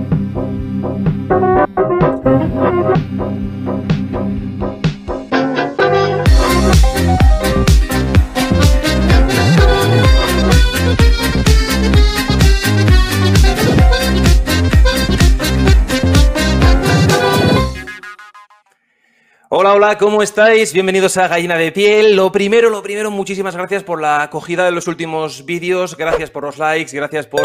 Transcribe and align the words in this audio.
Thank 0.00 0.12
you. 3.92 3.99
Hola, 19.62 19.74
hola, 19.74 19.98
¿cómo 19.98 20.22
estáis? 20.22 20.72
Bienvenidos 20.72 21.18
a 21.18 21.28
Gallina 21.28 21.54
de 21.58 21.70
Piel. 21.70 22.16
Lo 22.16 22.32
primero, 22.32 22.70
lo 22.70 22.82
primero, 22.82 23.10
muchísimas 23.10 23.54
gracias 23.54 23.84
por 23.84 24.00
la 24.00 24.22
acogida 24.22 24.64
de 24.64 24.70
los 24.70 24.88
últimos 24.88 25.44
vídeos, 25.44 25.98
gracias 25.98 26.30
por 26.30 26.44
los 26.44 26.56
likes, 26.56 26.96
gracias 26.96 27.26
por 27.26 27.42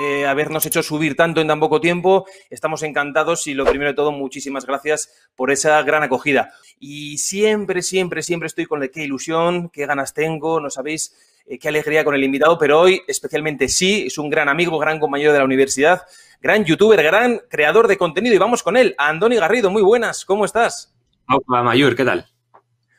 eh, 0.00 0.24
habernos 0.24 0.64
hecho 0.66 0.84
subir 0.84 1.16
tanto 1.16 1.40
en 1.40 1.48
tan 1.48 1.58
poco 1.58 1.80
tiempo. 1.80 2.26
Estamos 2.48 2.84
encantados 2.84 3.48
y 3.48 3.54
lo 3.54 3.64
primero 3.64 3.90
de 3.90 3.96
todo, 3.96 4.12
muchísimas 4.12 4.66
gracias 4.66 5.10
por 5.34 5.50
esa 5.50 5.82
gran 5.82 6.04
acogida. 6.04 6.52
Y 6.78 7.18
siempre, 7.18 7.82
siempre, 7.82 8.22
siempre 8.22 8.46
estoy 8.46 8.66
con 8.66 8.88
qué 8.88 9.02
ilusión, 9.02 9.68
qué 9.70 9.84
ganas 9.84 10.14
tengo, 10.14 10.60
no 10.60 10.70
sabéis 10.70 11.12
eh, 11.44 11.58
qué 11.58 11.70
alegría 11.70 12.04
con 12.04 12.14
el 12.14 12.22
invitado, 12.22 12.56
pero 12.56 12.82
hoy 12.82 13.02
especialmente 13.08 13.66
sí, 13.66 14.04
es 14.06 14.16
un 14.16 14.30
gran 14.30 14.48
amigo, 14.48 14.78
gran 14.78 15.00
compañero 15.00 15.32
de 15.32 15.40
la 15.40 15.44
universidad, 15.44 16.02
gran 16.40 16.64
youtuber, 16.64 17.02
gran 17.02 17.40
creador 17.50 17.88
de 17.88 17.98
contenido 17.98 18.36
y 18.36 18.38
vamos 18.38 18.62
con 18.62 18.76
él, 18.76 18.94
Andoni 18.96 19.34
Garrido, 19.34 19.72
muy 19.72 19.82
buenas, 19.82 20.24
¿cómo 20.24 20.44
estás? 20.44 20.94
Hola, 21.30 21.62
Mayur, 21.62 21.94
¿qué 21.94 22.06
tal? 22.06 22.26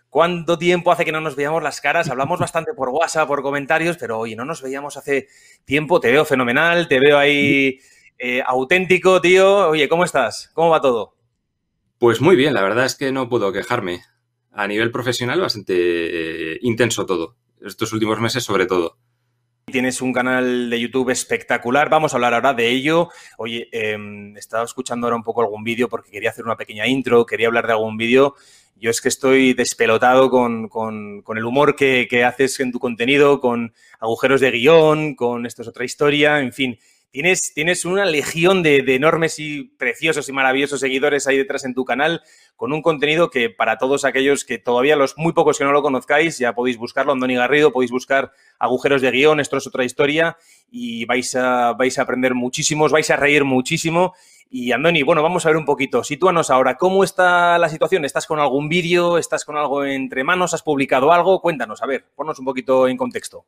¿Cuánto 0.08 0.60
tiempo 0.60 0.92
hace 0.92 1.04
que 1.04 1.12
no 1.12 1.20
nos 1.20 1.36
veíamos 1.36 1.64
las 1.64 1.82
caras? 1.82 2.12
Hablamos 2.12 2.40
bastante 2.40 2.74
por 2.76 2.90
WhatsApp, 2.90 3.28
por 3.28 3.42
comentarios, 3.42 3.98
pero 3.98 4.20
oye, 4.20 4.36
no 4.36 4.46
nos 4.46 4.62
veíamos 4.62 4.98
hace 4.98 5.28
tiempo. 5.66 6.00
Te 6.00 6.12
veo 6.12 6.26
fenomenal, 6.26 6.88
te 6.88 7.00
veo 7.00 7.18
ahí 7.18 7.80
eh, 8.20 8.44
auténtico, 8.46 9.20
tío. 9.20 9.70
Oye, 9.70 9.90
¿cómo 9.90 10.04
estás? 10.04 10.52
¿Cómo 10.54 10.70
va 10.70 10.80
todo? 10.80 11.16
Pues 11.98 12.22
muy 12.22 12.36
bien, 12.36 12.54
la 12.54 12.62
verdad 12.62 12.86
es 12.86 12.94
que 12.94 13.12
no 13.12 13.30
puedo 13.30 13.52
quejarme. 13.52 14.04
A 14.52 14.68
nivel 14.68 14.92
profesional, 14.92 15.42
bastante 15.42 15.74
eh, 15.76 16.60
intenso 16.62 17.08
todo. 17.08 17.36
Estos 17.66 17.94
últimos 17.94 18.20
meses, 18.20 18.44
sobre 18.44 18.68
todo. 18.68 18.98
Tienes 19.72 20.02
un 20.02 20.12
canal 20.14 20.70
de 20.70 20.80
YouTube 20.80 21.12
espectacular. 21.12 21.90
Vamos 21.90 22.14
a 22.14 22.18
hablar 22.18 22.34
ahora 22.34 22.54
de 22.54 22.70
ello. 22.70 23.10
Oye, 23.38 23.70
eh, 23.72 23.98
estaba 24.36 24.64
escuchando 24.64 25.06
ahora 25.06 25.16
un 25.16 25.24
poco 25.24 25.42
algún 25.42 25.64
vídeo 25.64 25.88
porque 25.88 26.12
quería 26.12 26.32
hacer 26.32 26.46
una 26.46 26.58
pequeña 26.58 26.88
intro, 26.88 27.26
quería 27.26 27.48
hablar 27.48 27.68
de 27.68 27.74
algún 27.74 27.98
vídeo. 27.98 28.36
Yo 28.76 28.90
es 28.90 29.02
que 29.02 29.10
estoy 29.10 29.54
despelotado 29.54 30.30
con, 30.30 30.70
con, 30.70 31.24
el 31.38 31.46
humor 31.46 31.76
que, 31.76 32.08
que, 32.10 32.24
haces 32.24 32.60
en 32.62 32.72
tu 32.72 32.80
contenido, 32.80 33.42
con 33.42 33.74
agujeros 34.00 34.40
de 34.42 34.52
guion, 34.52 35.16
con 35.16 35.46
esto 35.46 35.62
es 35.62 35.68
otra 35.68 35.84
historia, 35.84 36.40
en 36.40 36.54
fin. 36.54 36.80
Tienes, 37.12 37.56
tienes 37.56 37.86
una 37.86 38.06
legión 38.06 38.62
de, 38.62 38.84
enormes 38.88 39.40
y 39.40 39.64
preciosos 39.64 40.30
y 40.30 40.32
maravillosos 40.32 40.80
seguidores 40.80 41.26
ahí 41.26 41.38
detrás 41.38 41.66
en 41.66 41.74
tu 41.74 41.84
canal, 41.84 42.22
con 42.56 42.72
un 42.72 42.84
contenido 42.84 43.32
que 43.32 43.50
para 43.50 43.80
todos 43.80 44.06
aquellos 44.06 44.46
que 44.46 44.60
todavía 44.60 44.96
los 44.96 45.18
muy 45.18 45.34
pocos 45.34 45.58
que 45.58 45.64
no 45.64 45.72
lo 45.72 45.82
conozcáis, 45.82 46.38
ya 46.38 46.54
podéis 46.54 46.78
buscarlo, 46.78 47.12
Andoni 47.12 47.34
Garrido, 47.34 47.72
podéis 47.72 47.90
buscar 47.90 48.32
agujeros 48.60 49.02
de 49.02 49.10
guion, 49.10 49.40
esto 49.40 49.58
es 49.58 49.66
otra 49.66 49.84
historia, 49.84 50.38
y 50.70 51.06
vais 51.06 51.36
a, 51.36 51.74
vais 51.74 51.98
a 51.98 52.04
aprender 52.04 52.36
muchísimos, 52.36 52.92
vais 52.92 53.10
a 53.10 53.16
reír 53.16 53.44
muchísimo. 53.44 54.14
Y 54.52 54.72
Andoni, 54.72 55.02
bueno, 55.02 55.24
vamos 55.24 55.46
a 55.46 55.50
ver 55.50 55.58
un 55.58 55.66
poquito. 55.66 56.04
Sitúanos 56.04 56.52
ahora, 56.52 56.76
¿cómo 56.76 57.04
está 57.04 57.58
la 57.58 57.70
situación? 57.70 58.06
¿Estás 58.06 58.28
con 58.28 58.40
algún 58.40 58.70
vídeo? 58.70 59.18
¿Estás 59.18 59.46
con 59.46 59.58
algo 59.58 59.84
entre 59.84 60.24
manos? 60.24 60.54
¿Has 60.54 60.62
publicado 60.62 61.12
algo? 61.12 61.42
Cuéntanos, 61.42 61.82
a 61.82 61.88
ver, 61.88 62.06
ponnos 62.16 62.38
un 62.38 62.46
poquito 62.46 62.88
en 62.88 62.98
contexto. 62.98 63.46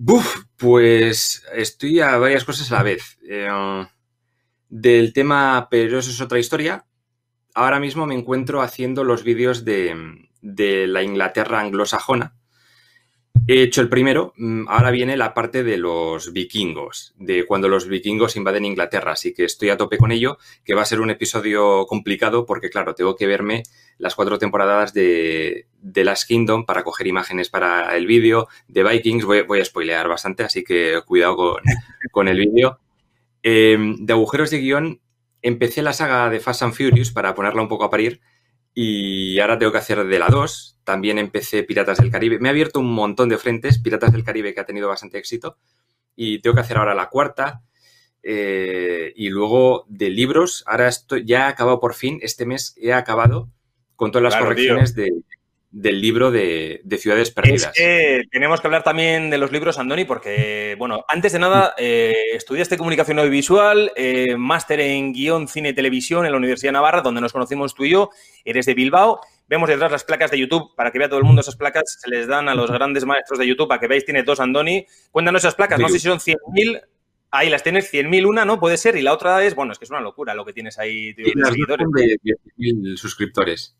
Buf, 0.00 0.44
pues 0.56 1.42
estoy 1.52 1.98
a 1.98 2.16
varias 2.18 2.44
cosas 2.44 2.70
a 2.70 2.76
la 2.76 2.82
vez. 2.84 3.18
Eh, 3.28 3.48
del 4.68 5.12
tema, 5.12 5.66
pero 5.68 5.98
eso 5.98 6.10
es 6.10 6.20
otra 6.20 6.38
historia. 6.38 6.86
Ahora 7.52 7.80
mismo 7.80 8.06
me 8.06 8.14
encuentro 8.14 8.62
haciendo 8.62 9.02
los 9.02 9.24
vídeos 9.24 9.64
de, 9.64 10.28
de 10.40 10.86
la 10.86 11.02
Inglaterra 11.02 11.58
anglosajona. 11.58 12.37
He 13.50 13.62
hecho 13.62 13.80
el 13.80 13.88
primero, 13.88 14.34
mm, 14.36 14.68
ahora 14.68 14.90
viene 14.90 15.16
la 15.16 15.32
parte 15.32 15.64
de 15.64 15.78
los 15.78 16.34
vikingos, 16.34 17.14
de 17.16 17.46
cuando 17.46 17.70
los 17.70 17.88
vikingos 17.88 18.36
invaden 18.36 18.66
Inglaterra, 18.66 19.12
así 19.12 19.32
que 19.32 19.44
estoy 19.44 19.70
a 19.70 19.78
tope 19.78 19.96
con 19.96 20.12
ello, 20.12 20.36
que 20.66 20.74
va 20.74 20.82
a 20.82 20.84
ser 20.84 21.00
un 21.00 21.08
episodio 21.08 21.86
complicado 21.86 22.44
porque, 22.44 22.68
claro, 22.68 22.94
tengo 22.94 23.16
que 23.16 23.26
verme 23.26 23.62
las 23.96 24.14
cuatro 24.14 24.38
temporadas 24.38 24.92
de, 24.92 25.66
de 25.80 26.04
Last 26.04 26.28
Kingdom 26.28 26.66
para 26.66 26.84
coger 26.84 27.06
imágenes 27.06 27.48
para 27.48 27.96
el 27.96 28.06
vídeo, 28.06 28.48
de 28.68 28.84
Vikings, 28.84 29.24
voy, 29.24 29.40
voy, 29.40 29.60
a 29.60 29.64
spoilear 29.64 30.08
bastante, 30.08 30.42
así 30.42 30.62
que 30.62 31.00
cuidado 31.06 31.36
con, 31.36 31.62
con 32.12 32.28
el 32.28 32.36
vídeo. 32.36 32.80
Eh, 33.42 33.78
de 33.98 34.12
agujeros 34.12 34.50
de 34.50 34.58
guion, 34.58 35.00
empecé 35.40 35.80
la 35.80 35.94
saga 35.94 36.28
de 36.28 36.40
Fast 36.40 36.64
and 36.64 36.74
Furious 36.74 37.12
para 37.12 37.34
ponerla 37.34 37.62
un 37.62 37.68
poco 37.68 37.84
a 37.84 37.90
parir, 37.90 38.20
y 38.80 39.40
ahora 39.40 39.58
tengo 39.58 39.72
que 39.72 39.78
hacer 39.78 40.04
de 40.04 40.18
la 40.20 40.28
2. 40.28 40.78
También 40.84 41.18
empecé 41.18 41.64
Piratas 41.64 41.98
del 41.98 42.12
Caribe. 42.12 42.38
Me 42.38 42.48
ha 42.48 42.52
abierto 42.52 42.78
un 42.78 42.94
montón 42.94 43.28
de 43.28 43.36
frentes. 43.36 43.80
Piratas 43.80 44.12
del 44.12 44.22
Caribe 44.22 44.54
que 44.54 44.60
ha 44.60 44.66
tenido 44.66 44.86
bastante 44.86 45.18
éxito. 45.18 45.56
Y 46.14 46.38
tengo 46.38 46.54
que 46.54 46.60
hacer 46.60 46.76
ahora 46.76 46.94
la 46.94 47.08
cuarta. 47.08 47.64
Eh, 48.22 49.12
y 49.16 49.30
luego 49.30 49.84
de 49.88 50.10
libros. 50.10 50.62
Ahora 50.64 50.86
estoy, 50.86 51.24
ya 51.24 51.40
he 51.40 51.50
acabado 51.50 51.80
por 51.80 51.94
fin. 51.94 52.20
Este 52.22 52.46
mes 52.46 52.76
he 52.80 52.92
acabado 52.92 53.50
con 53.96 54.12
todas 54.12 54.22
las 54.22 54.34
claro, 54.34 54.46
correcciones 54.46 54.94
de, 54.94 55.10
del 55.70 56.00
libro 56.00 56.30
de, 56.30 56.80
de, 56.84 56.98
Ciudades 56.98 57.30
Perdidas. 57.30 57.64
Es 57.64 57.72
que 57.72 58.22
tenemos 58.30 58.60
que 58.60 58.66
hablar 58.66 58.82
también 58.82 59.28
de 59.28 59.36
los 59.36 59.52
libros, 59.52 59.78
Andoni, 59.78 60.04
porque, 60.04 60.76
bueno, 60.78 61.04
antes 61.08 61.32
de 61.32 61.38
nada, 61.38 61.74
eh, 61.76 62.14
estudiaste 62.32 62.78
comunicación 62.78 63.18
audiovisual, 63.18 63.92
eh, 63.94 64.36
máster 64.36 64.80
en 64.80 65.12
guion, 65.12 65.46
cine 65.46 65.70
y 65.70 65.74
televisión 65.74 66.24
en 66.24 66.32
la 66.32 66.38
Universidad 66.38 66.68
de 66.68 66.74
Navarra, 66.74 67.02
donde 67.02 67.20
nos 67.20 67.32
conocimos 67.32 67.74
tú 67.74 67.84
y 67.84 67.90
yo, 67.90 68.10
eres 68.44 68.64
de 68.66 68.74
Bilbao. 68.74 69.20
Vemos 69.46 69.68
detrás 69.68 69.92
las 69.92 70.04
placas 70.04 70.30
de 70.30 70.38
YouTube, 70.38 70.74
para 70.74 70.90
que 70.90 70.98
vea 70.98 71.08
todo 71.08 71.18
el 71.18 71.24
mundo 71.24 71.40
esas 71.40 71.56
placas, 71.56 71.98
se 72.00 72.08
les 72.08 72.26
dan 72.26 72.48
a 72.48 72.54
los 72.54 72.70
grandes 72.70 73.04
maestros 73.04 73.38
de 73.38 73.46
YouTube, 73.46 73.68
para 73.68 73.80
que 73.80 73.88
veáis, 73.88 74.04
tiene 74.04 74.22
dos, 74.22 74.40
Andoni. 74.40 74.86
Cuéntanos 75.10 75.42
esas 75.42 75.54
placas, 75.54 75.78
no 75.78 75.88
sé 75.88 75.98
si 75.98 76.06
son 76.06 76.18
100.000, 76.18 76.82
Ahí 77.30 77.50
las 77.50 77.62
tienes 77.62 77.92
100.000 77.92 78.26
una, 78.26 78.46
¿no? 78.46 78.58
Puede 78.58 78.78
ser. 78.78 78.96
Y 78.96 79.02
la 79.02 79.12
otra 79.12 79.44
es, 79.44 79.54
bueno, 79.54 79.72
es 79.72 79.78
que 79.78 79.84
es 79.84 79.90
una 79.90 80.00
locura 80.00 80.34
lo 80.34 80.46
que 80.46 80.54
tienes 80.54 80.78
ahí. 80.78 81.12
Tío, 81.12 81.26
de 81.26 81.44
seguidores. 81.44 81.86
De 81.94 82.16
10.000 82.56 82.96
suscriptores. 82.96 83.76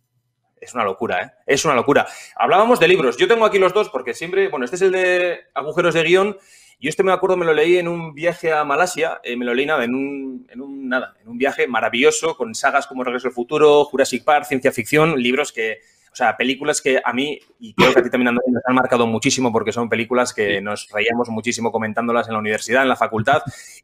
Es 0.60 0.74
una 0.74 0.84
locura, 0.84 1.22
¿eh? 1.22 1.30
Es 1.46 1.64
una 1.64 1.74
locura. 1.74 2.06
Hablábamos 2.36 2.80
de 2.80 2.88
libros. 2.88 3.16
Yo 3.16 3.28
tengo 3.28 3.44
aquí 3.44 3.58
los 3.58 3.72
dos 3.72 3.88
porque 3.88 4.14
siempre, 4.14 4.48
bueno, 4.48 4.64
este 4.64 4.76
es 4.76 4.82
el 4.82 4.92
de 4.92 5.40
agujeros 5.54 5.94
de 5.94 6.02
guion. 6.02 6.36
Yo 6.80 6.88
este 6.88 7.02
me 7.02 7.12
acuerdo, 7.12 7.36
me 7.36 7.44
lo 7.44 7.52
leí 7.52 7.76
en 7.76 7.88
un 7.88 8.14
viaje 8.14 8.52
a 8.52 8.62
Malasia, 8.62 9.20
eh, 9.24 9.36
me 9.36 9.44
lo 9.44 9.52
leí 9.52 9.66
nada, 9.66 9.82
en 9.82 9.96
un, 9.96 10.46
en 10.48 10.60
un, 10.60 10.88
nada, 10.88 11.16
en 11.20 11.28
un 11.28 11.36
viaje 11.36 11.66
maravilloso 11.66 12.36
con 12.36 12.54
sagas 12.54 12.86
como 12.86 13.02
Regreso 13.02 13.26
al 13.26 13.34
Futuro, 13.34 13.84
Jurassic 13.86 14.22
Park, 14.22 14.44
ciencia 14.44 14.70
ficción, 14.70 15.20
libros 15.20 15.50
que, 15.50 15.80
o 16.12 16.14
sea, 16.14 16.36
películas 16.36 16.80
que 16.80 17.00
a 17.04 17.12
mí, 17.12 17.40
y 17.58 17.74
creo 17.74 17.92
que 17.92 17.98
a 17.98 18.02
ti 18.04 18.10
también 18.10 18.28
Andrés, 18.28 18.46
nos 18.52 18.62
han 18.64 18.76
marcado 18.76 19.08
muchísimo 19.08 19.50
porque 19.50 19.72
son 19.72 19.88
películas 19.88 20.32
que 20.32 20.60
nos 20.60 20.88
reíamos 20.90 21.28
muchísimo 21.30 21.72
comentándolas 21.72 22.28
en 22.28 22.34
la 22.34 22.38
universidad, 22.38 22.82
en 22.82 22.88
la 22.88 22.94
facultad, 22.94 23.42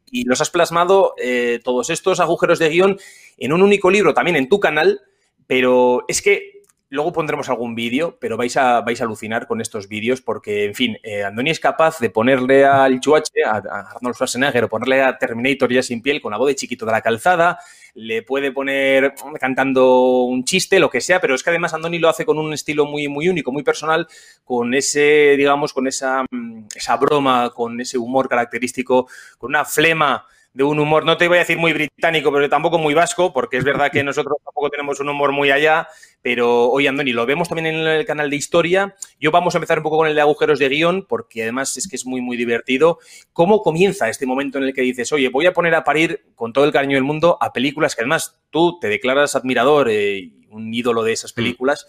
y 0.09 0.23
los 0.23 0.39
has 0.39 0.49
plasmado 0.49 1.15
eh, 1.17 1.59
todos 1.65 1.89
estos 1.89 2.21
agujeros 2.21 2.59
de 2.59 2.69
guion 2.69 2.97
en 3.37 3.51
un 3.51 3.61
único 3.61 3.91
libro, 3.91 4.13
también 4.13 4.37
en 4.37 4.47
tu 4.47 4.61
canal, 4.61 5.01
pero 5.47 6.05
es 6.07 6.21
que 6.21 6.54
Luego 6.95 7.11
pondremos 7.11 7.49
algún 7.49 7.75
vídeo, 7.75 8.17
pero 8.21 8.37
vais 8.37 8.55
a, 8.55 8.79
vais 8.79 9.01
a 9.01 9.03
alucinar 9.03 9.47
con 9.47 9.59
estos 9.59 9.89
vídeos 9.89 10.21
porque, 10.21 10.63
en 10.63 10.73
fin, 10.73 10.97
eh, 11.03 11.25
Andoni 11.25 11.49
es 11.49 11.59
capaz 11.59 11.99
de 11.99 12.09
ponerle 12.09 12.65
al 12.65 13.01
Chuache, 13.01 13.43
a, 13.45 13.57
a 13.57 13.91
Arnold 13.95 14.15
Schwarzenegger, 14.15 14.63
o 14.63 14.69
ponerle 14.69 15.03
a 15.03 15.17
Terminator 15.17 15.71
ya 15.73 15.83
sin 15.83 16.01
piel 16.01 16.21
con 16.21 16.31
la 16.31 16.37
voz 16.37 16.47
de 16.47 16.55
chiquito 16.55 16.85
de 16.85 16.93
la 16.93 17.01
calzada, 17.01 17.59
le 17.95 18.23
puede 18.23 18.53
poner 18.53 19.13
cantando 19.41 20.23
un 20.23 20.45
chiste, 20.45 20.79
lo 20.79 20.89
que 20.89 21.01
sea, 21.01 21.19
pero 21.19 21.35
es 21.35 21.43
que 21.43 21.49
además 21.49 21.73
Andoni 21.73 21.99
lo 21.99 22.07
hace 22.07 22.25
con 22.25 22.39
un 22.39 22.53
estilo 22.53 22.85
muy, 22.85 23.09
muy 23.09 23.27
único, 23.27 23.51
muy 23.51 23.63
personal, 23.63 24.07
con 24.45 24.73
ese, 24.73 25.35
digamos, 25.35 25.73
con 25.73 25.87
esa, 25.87 26.25
esa 26.73 26.95
broma, 26.95 27.51
con 27.53 27.81
ese 27.81 27.97
humor 27.97 28.29
característico, 28.29 29.09
con 29.37 29.49
una 29.49 29.65
flema 29.65 30.25
de 30.55 30.63
un 30.63 30.79
humor, 30.79 31.03
no 31.03 31.17
te 31.17 31.27
voy 31.27 31.35
a 31.35 31.41
decir 31.41 31.57
muy 31.57 31.73
británico, 31.73 32.31
pero 32.31 32.49
tampoco 32.49 32.77
muy 32.77 32.93
vasco, 32.93 33.33
porque 33.33 33.57
es 33.57 33.65
verdad 33.65 33.91
que 33.91 34.03
nosotros 34.05 34.37
tampoco 34.43 34.69
tenemos 34.69 35.01
un 35.01 35.09
humor 35.09 35.33
muy 35.33 35.51
allá, 35.51 35.89
pero 36.21 36.69
hoy, 36.69 36.87
Andoni, 36.87 37.11
lo 37.11 37.25
vemos 37.25 37.49
también 37.49 37.75
en 37.75 37.85
el 37.85 38.05
canal 38.05 38.29
de 38.29 38.37
historia. 38.37 38.95
Yo 39.19 39.31
vamos 39.31 39.53
a 39.53 39.57
empezar 39.57 39.79
un 39.79 39.83
poco 39.83 39.97
con 39.97 40.07
el 40.07 40.15
de 40.15 40.21
agujeros 40.21 40.57
de 40.57 40.69
guion, 40.69 41.05
porque 41.07 41.43
además 41.43 41.75
es 41.75 41.89
que 41.89 41.97
es 41.97 42.05
muy, 42.05 42.21
muy 42.21 42.37
divertido. 42.37 42.99
¿Cómo 43.33 43.61
comienza 43.61 44.07
este 44.07 44.25
momento 44.25 44.57
en 44.57 44.63
el 44.63 44.73
que 44.73 44.81
dices, 44.81 45.11
oye, 45.11 45.27
voy 45.27 45.45
a 45.45 45.53
poner 45.53 45.75
a 45.75 45.83
parir 45.83 46.23
con 46.35 46.53
todo 46.53 46.63
el 46.63 46.71
cariño 46.71 46.95
del 46.95 47.03
mundo 47.03 47.37
a 47.41 47.51
películas 47.51 47.93
que 47.93 48.03
además 48.03 48.39
tú 48.49 48.79
te 48.79 48.87
declaras 48.87 49.35
admirador, 49.35 49.89
eh, 49.89 50.31
un 50.51 50.73
ídolo 50.73 51.03
de 51.03 51.11
esas 51.11 51.33
películas? 51.33 51.85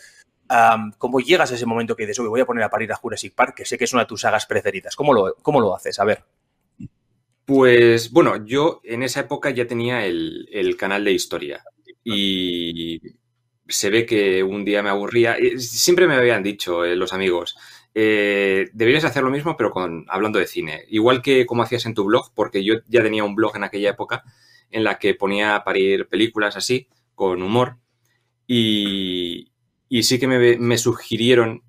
Um, 0.50 0.90
¿Cómo 0.98 1.20
llegas 1.20 1.52
a 1.52 1.54
ese 1.54 1.66
momento 1.66 1.94
que 1.94 2.02
dices, 2.02 2.18
oye, 2.18 2.28
voy 2.28 2.40
a 2.40 2.46
poner 2.46 2.64
a 2.64 2.68
parir 2.68 2.92
a 2.92 2.96
Jurassic 2.96 3.32
Park, 3.32 3.54
que 3.54 3.64
sé 3.64 3.78
que 3.78 3.84
es 3.84 3.92
una 3.92 4.02
de 4.02 4.06
tus 4.06 4.22
sagas 4.22 4.44
preferidas? 4.44 4.96
¿Cómo 4.96 5.12
lo, 5.12 5.36
cómo 5.40 5.60
lo 5.60 5.74
haces? 5.74 6.00
A 6.00 6.04
ver. 6.04 6.24
Pues 7.46 8.10
bueno, 8.10 8.44
yo 8.44 8.80
en 8.84 9.02
esa 9.02 9.20
época 9.20 9.50
ya 9.50 9.66
tenía 9.66 10.04
el, 10.04 10.48
el, 10.52 10.76
canal 10.76 11.04
de 11.04 11.12
historia 11.12 11.62
y 12.04 13.00
se 13.68 13.90
ve 13.90 14.04
que 14.04 14.42
un 14.42 14.64
día 14.64 14.82
me 14.82 14.90
aburría. 14.90 15.36
Siempre 15.58 16.06
me 16.06 16.16
habían 16.16 16.42
dicho 16.42 16.84
eh, 16.84 16.96
los 16.96 17.12
amigos, 17.12 17.56
eh, 17.94 18.68
deberías 18.74 19.04
hacer 19.04 19.22
lo 19.22 19.30
mismo 19.30 19.56
pero 19.56 19.70
con 19.70 20.04
hablando 20.08 20.38
de 20.38 20.46
cine. 20.46 20.84
Igual 20.88 21.22
que 21.22 21.46
como 21.46 21.62
hacías 21.62 21.86
en 21.86 21.94
tu 21.94 22.04
blog, 22.04 22.32
porque 22.34 22.62
yo 22.62 22.74
ya 22.88 23.02
tenía 23.02 23.24
un 23.24 23.34
blog 23.34 23.56
en 23.56 23.64
aquella 23.64 23.90
época 23.90 24.22
en 24.70 24.84
la 24.84 24.98
que 24.98 25.14
ponía 25.14 25.56
a 25.56 25.64
parir 25.64 26.08
películas 26.08 26.56
así, 26.56 26.88
con 27.14 27.42
humor. 27.42 27.78
Y, 28.46 29.52
sí 30.02 30.18
que 30.18 30.26
me, 30.26 30.78
sugirieron 30.78 31.62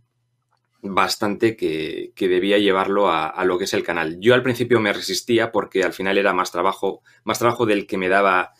bastante 0.81 1.55
que, 1.55 2.13
debía 2.17 2.57
llevarlo 2.57 3.09
a, 3.11 3.43
lo 3.45 3.57
que 3.57 3.65
es 3.65 3.73
el 3.73 3.83
canal. 3.83 4.17
Yo 4.19 4.33
al 4.33 4.43
principio 4.43 4.79
me 4.79 4.93
resistía 4.93 5.51
porque 5.51 5.83
al 5.83 5.93
final 5.93 6.17
era 6.17 6.33
más 6.33 6.51
trabajo, 6.51 7.01
más 7.23 7.39
trabajo 7.39 7.65
del 7.65 7.87
que 7.87 7.97
me 7.97 8.09
daba 8.09 8.51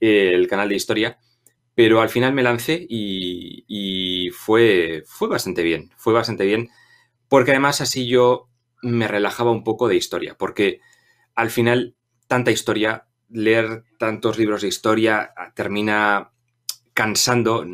eh, 0.00 0.32
el 0.34 0.46
canal 0.48 0.68
de 0.68 0.76
historia, 0.76 1.18
pero 1.74 2.00
al 2.00 2.08
final 2.08 2.32
me 2.32 2.42
lancé 2.42 2.86
y, 2.88 3.64
y, 3.66 4.30
fue, 4.30 5.02
fue 5.06 5.28
bastante 5.28 5.62
bien, 5.62 5.90
fue 5.96 6.12
bastante 6.12 6.44
bien, 6.44 6.68
porque 7.28 7.50
además 7.50 7.80
así 7.80 8.06
yo 8.06 8.48
me 8.82 9.08
relajaba 9.08 9.50
un 9.50 9.64
poco 9.64 9.88
de 9.88 9.96
historia, 9.96 10.36
porque 10.38 10.80
al 11.34 11.50
final 11.50 11.96
tanta 12.28 12.50
historia, 12.50 13.06
leer 13.28 13.84
tantos 13.98 14.38
libros 14.38 14.62
de 14.62 14.68
historia 14.68 15.32
termina 15.54 16.30
cansando. 16.92 17.64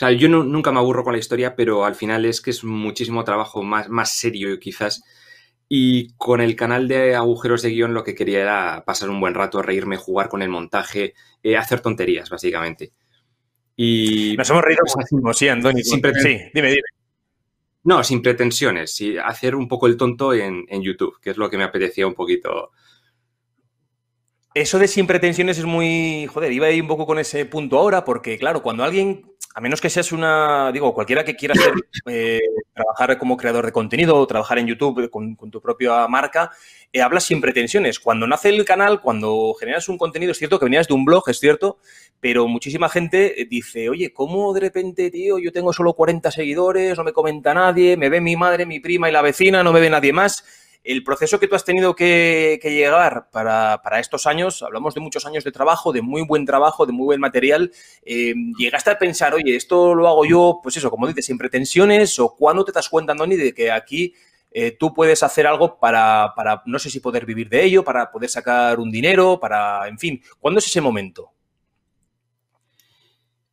O 0.00 0.06
sea, 0.06 0.12
yo 0.12 0.30
nunca 0.30 0.72
me 0.72 0.78
aburro 0.78 1.04
con 1.04 1.12
la 1.12 1.18
historia, 1.18 1.54
pero 1.54 1.84
al 1.84 1.94
final 1.94 2.24
es 2.24 2.40
que 2.40 2.48
es 2.48 2.64
muchísimo 2.64 3.22
trabajo 3.22 3.62
más, 3.62 3.90
más 3.90 4.16
serio 4.16 4.58
quizás. 4.58 5.04
Y 5.68 6.14
con 6.14 6.40
el 6.40 6.56
canal 6.56 6.88
de 6.88 7.14
agujeros 7.14 7.60
de 7.60 7.68
guion 7.68 7.92
lo 7.92 8.02
que 8.02 8.14
quería 8.14 8.40
era 8.40 8.82
pasar 8.86 9.10
un 9.10 9.20
buen 9.20 9.34
rato, 9.34 9.60
reírme, 9.60 9.98
jugar 9.98 10.30
con 10.30 10.40
el 10.40 10.48
montaje, 10.48 11.12
eh, 11.42 11.58
hacer 11.58 11.80
tonterías, 11.80 12.30
básicamente. 12.30 12.92
Y 13.76 14.36
Nos 14.38 14.48
hemos 14.48 14.62
reído 14.62 14.84
muchísimo, 14.96 15.34
sí, 15.34 15.48
Andoni. 15.48 15.82
sí, 15.82 16.00
dime, 16.00 16.68
dime. 16.70 16.80
No, 17.84 18.02
sin 18.02 18.22
pretensiones, 18.22 18.94
sí, 18.94 19.18
hacer 19.18 19.54
un 19.54 19.68
poco 19.68 19.86
el 19.86 19.98
tonto 19.98 20.32
en, 20.32 20.64
en 20.68 20.80
YouTube, 20.80 21.20
que 21.20 21.28
es 21.28 21.36
lo 21.36 21.50
que 21.50 21.58
me 21.58 21.64
apetecía 21.64 22.06
un 22.06 22.14
poquito 22.14 22.70
eso 24.54 24.78
de 24.78 24.88
sin 24.88 25.06
pretensiones 25.06 25.58
es 25.58 25.64
muy. 25.64 26.26
Joder, 26.26 26.52
iba 26.52 26.66
a 26.66 26.70
ir 26.70 26.82
un 26.82 26.88
poco 26.88 27.06
con 27.06 27.18
ese 27.18 27.44
punto 27.44 27.78
ahora, 27.78 28.04
porque 28.04 28.36
claro, 28.36 28.62
cuando 28.62 28.82
alguien, 28.82 29.29
a 29.54 29.60
menos 29.60 29.80
que 29.80 29.90
seas 29.90 30.12
una. 30.12 30.70
Digo, 30.72 30.94
cualquiera 30.94 31.24
que 31.24 31.34
quiera 31.34 31.54
eh, 32.06 32.40
trabajar 32.72 33.18
como 33.18 33.36
creador 33.36 33.66
de 33.66 33.72
contenido 33.72 34.16
o 34.16 34.26
trabajar 34.26 34.58
en 34.58 34.66
YouTube 34.66 35.10
con, 35.10 35.36
tu 35.36 35.60
propia 35.60 36.06
marca, 36.06 36.52
eh, 36.92 37.02
hablas 37.02 37.24
sin 37.24 37.40
pretensiones. 37.40 37.98
Cuando 37.98 38.26
nace 38.26 38.48
el 38.50 38.64
canal, 38.64 39.00
cuando 39.00 39.54
generas 39.58 39.88
un 39.88 39.98
contenido, 39.98 40.32
es 40.32 40.38
cierto 40.38 40.58
que 40.58 40.66
venías 40.66 40.86
de 40.86 40.94
un 40.94 41.04
blog, 41.04 41.28
es 41.28 41.40
cierto, 41.40 41.78
pero 42.20 42.46
muchísima 42.46 42.88
gente 42.88 43.46
dice, 43.48 43.88
oye, 43.88 44.12
¿cómo 44.12 44.52
de 44.52 44.60
repente, 44.60 45.10
tío, 45.10 45.38
yo 45.38 45.52
tengo 45.52 45.72
solo 45.72 45.94
40 45.94 46.30
seguidores, 46.30 46.96
no 46.96 47.04
me 47.04 47.12
comenta 47.12 47.52
nadie, 47.52 47.96
me 47.96 48.08
ve 48.08 48.20
mi 48.20 48.36
madre, 48.36 48.66
mi 48.66 48.78
prima 48.78 49.08
y 49.08 49.12
la 49.12 49.22
vecina, 49.22 49.64
no 49.64 49.72
me 49.72 49.80
ve 49.80 49.90
nadie 49.90 50.12
más? 50.12 50.44
El 50.82 51.04
proceso 51.04 51.38
que 51.38 51.46
tú 51.46 51.54
has 51.54 51.64
tenido 51.64 51.94
que, 51.94 52.58
llegar 52.62 53.28
para, 53.30 54.00
estos 54.00 54.26
años, 54.26 54.62
hablamos 54.62 54.94
de 54.94 55.00
muchos 55.00 55.26
años 55.26 55.44
de 55.44 55.52
trabajo, 55.52 55.92
de 55.92 56.00
muy 56.00 56.22
buen 56.22 56.46
trabajo, 56.46 56.86
de 56.86 56.92
muy 56.92 57.04
buen 57.04 57.20
material, 57.20 57.70
eh, 58.02 58.34
¿llegaste 58.58 58.90
a 58.90 58.98
pensar, 58.98 59.34
oye, 59.34 59.56
esto 59.56 59.94
lo 59.94 60.08
hago 60.08 60.24
yo, 60.24 60.60
pues 60.62 60.76
eso, 60.78 60.90
como 60.90 61.06
dices, 61.06 61.26
sin 61.26 61.36
pretensiones 61.36 62.18
o 62.18 62.34
cuándo 62.34 62.64
te 62.64 62.72
das 62.72 62.88
cuenta, 62.88 63.12
Andoni, 63.12 63.36
de 63.36 63.52
que 63.52 63.70
aquí 63.70 64.14
eh, 64.52 64.76
tú 64.78 64.92
puedes 64.94 65.22
hacer 65.22 65.46
algo 65.46 65.78
para, 65.78 66.32
para, 66.34 66.62
no 66.66 66.78
sé 66.78 66.90
si 66.90 67.00
poder 67.00 67.26
vivir 67.26 67.48
de 67.48 67.64
ello, 67.64 67.84
para 67.84 68.10
poder 68.10 68.30
sacar 68.30 68.80
un 68.80 68.90
dinero, 68.90 69.38
para, 69.38 69.86
en 69.86 69.98
fin, 69.98 70.22
¿cuándo 70.38 70.58
es 70.58 70.66
ese 70.66 70.80
momento? 70.80 71.30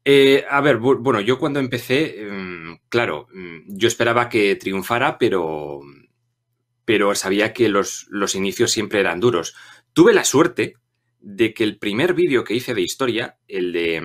Eh, 0.09 0.45
a 0.49 0.61
ver, 0.61 0.77
bueno, 0.77 1.19
yo 1.19 1.37
cuando 1.37 1.59
empecé, 1.59 2.21
em, 2.21 2.79
claro, 2.87 3.27
mm, 3.33 3.77
yo 3.77 3.89
esperaba 3.89 4.29
que 4.29 4.55
triunfara, 4.55 5.17
pero 5.17 5.81
pero 6.87 7.13
sabía 7.15 7.51
que 7.51 7.67
los, 7.67 8.07
inicios 8.33 8.71
siempre 8.71 9.01
eran 9.01 9.19
duros. 9.19 9.53
Tuve 9.91 10.13
la 10.13 10.23
suerte 10.23 10.75
de 11.19 11.53
que 11.53 11.65
el 11.65 11.79
primer 11.79 12.13
vídeo 12.13 12.45
que 12.45 12.53
hice 12.53 12.73
de 12.73 12.81
historia, 12.81 13.37
el 13.49 13.73
de 13.73 14.01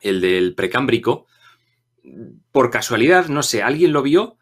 el 0.00 0.20
del 0.20 0.56
precámbrico, 0.56 1.28
por 2.50 2.70
casualidad, 2.70 3.28
no 3.28 3.44
sé, 3.44 3.62
alguien 3.62 3.92
lo 3.92 4.02
vio 4.02 4.38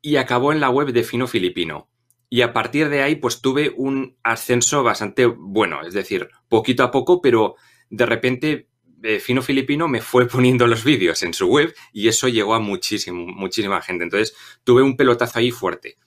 y 0.00 0.16
acabó 0.16 0.50
en 0.50 0.60
la 0.60 0.70
web 0.70 0.90
de 0.92 1.04
Fino 1.04 1.26
Filipino. 1.26 1.90
Y 2.30 2.40
a 2.40 2.54
partir 2.54 2.88
de 2.88 3.02
ahí, 3.02 3.16
pues 3.16 3.42
tuve 3.42 3.74
un 3.76 4.16
ascenso 4.22 4.82
bastante 4.82 5.26
bueno, 5.26 5.86
es 5.86 5.92
decir, 5.92 6.30
poquito 6.48 6.82
a 6.82 6.90
poco, 6.90 7.20
pero 7.20 7.56
de 7.90 8.06
repente 8.06 8.68
eh, 9.02 9.20
Fino 9.20 9.42
Filipino 9.42 9.86
me 9.86 10.00
fue 10.00 10.26
poniendo 10.34 10.66
los 10.66 10.82
vídeos 10.82 11.22
en 11.22 11.34
su 11.34 11.46
web 11.46 11.74
y 11.92 12.08
eso 12.08 12.26
llegó 12.26 12.54
a 12.54 12.58
muchísimo, 12.58 13.26
muchísima 13.26 13.82
gente. 13.82 14.04
Entonces 14.04 14.34
tuve 14.64 14.80
un 14.80 14.96
pelotazo 14.96 15.40
ahí 15.40 15.50
fuerte. 15.50 15.98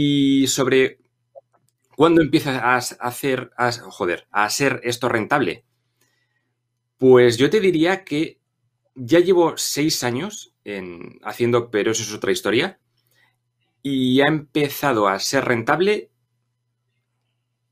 Y 0.00 0.46
sobre 0.46 1.00
cuándo 1.96 2.22
empieza 2.22 2.60
a 2.60 2.76
hacer, 2.76 3.50
a, 3.56 3.72
joder, 3.72 4.28
a 4.30 4.48
ser 4.48 4.80
esto 4.84 5.08
rentable. 5.08 5.64
Pues 6.98 7.36
yo 7.36 7.50
te 7.50 7.58
diría 7.58 8.04
que 8.04 8.38
ya 8.94 9.18
llevo 9.18 9.56
seis 9.56 10.04
años 10.04 10.54
en, 10.62 11.18
haciendo, 11.24 11.72
pero 11.72 11.90
eso 11.90 12.04
es 12.04 12.14
otra 12.14 12.30
historia. 12.30 12.78
Y 13.82 14.20
ha 14.20 14.26
empezado 14.26 15.08
a 15.08 15.18
ser 15.18 15.46
rentable 15.46 16.12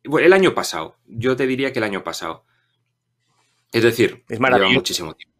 el 0.03 0.33
año 0.33 0.53
pasado. 0.53 0.97
Yo 1.07 1.37
te 1.37 1.47
diría 1.47 1.73
que 1.73 1.79
el 1.79 1.85
año 1.85 2.03
pasado. 2.03 2.45
Es 3.71 3.85
decir, 3.85 4.25
es 4.29 4.41
lleva 4.41 4.69
muchísimo 4.69 5.15
tiempo. 5.15 5.36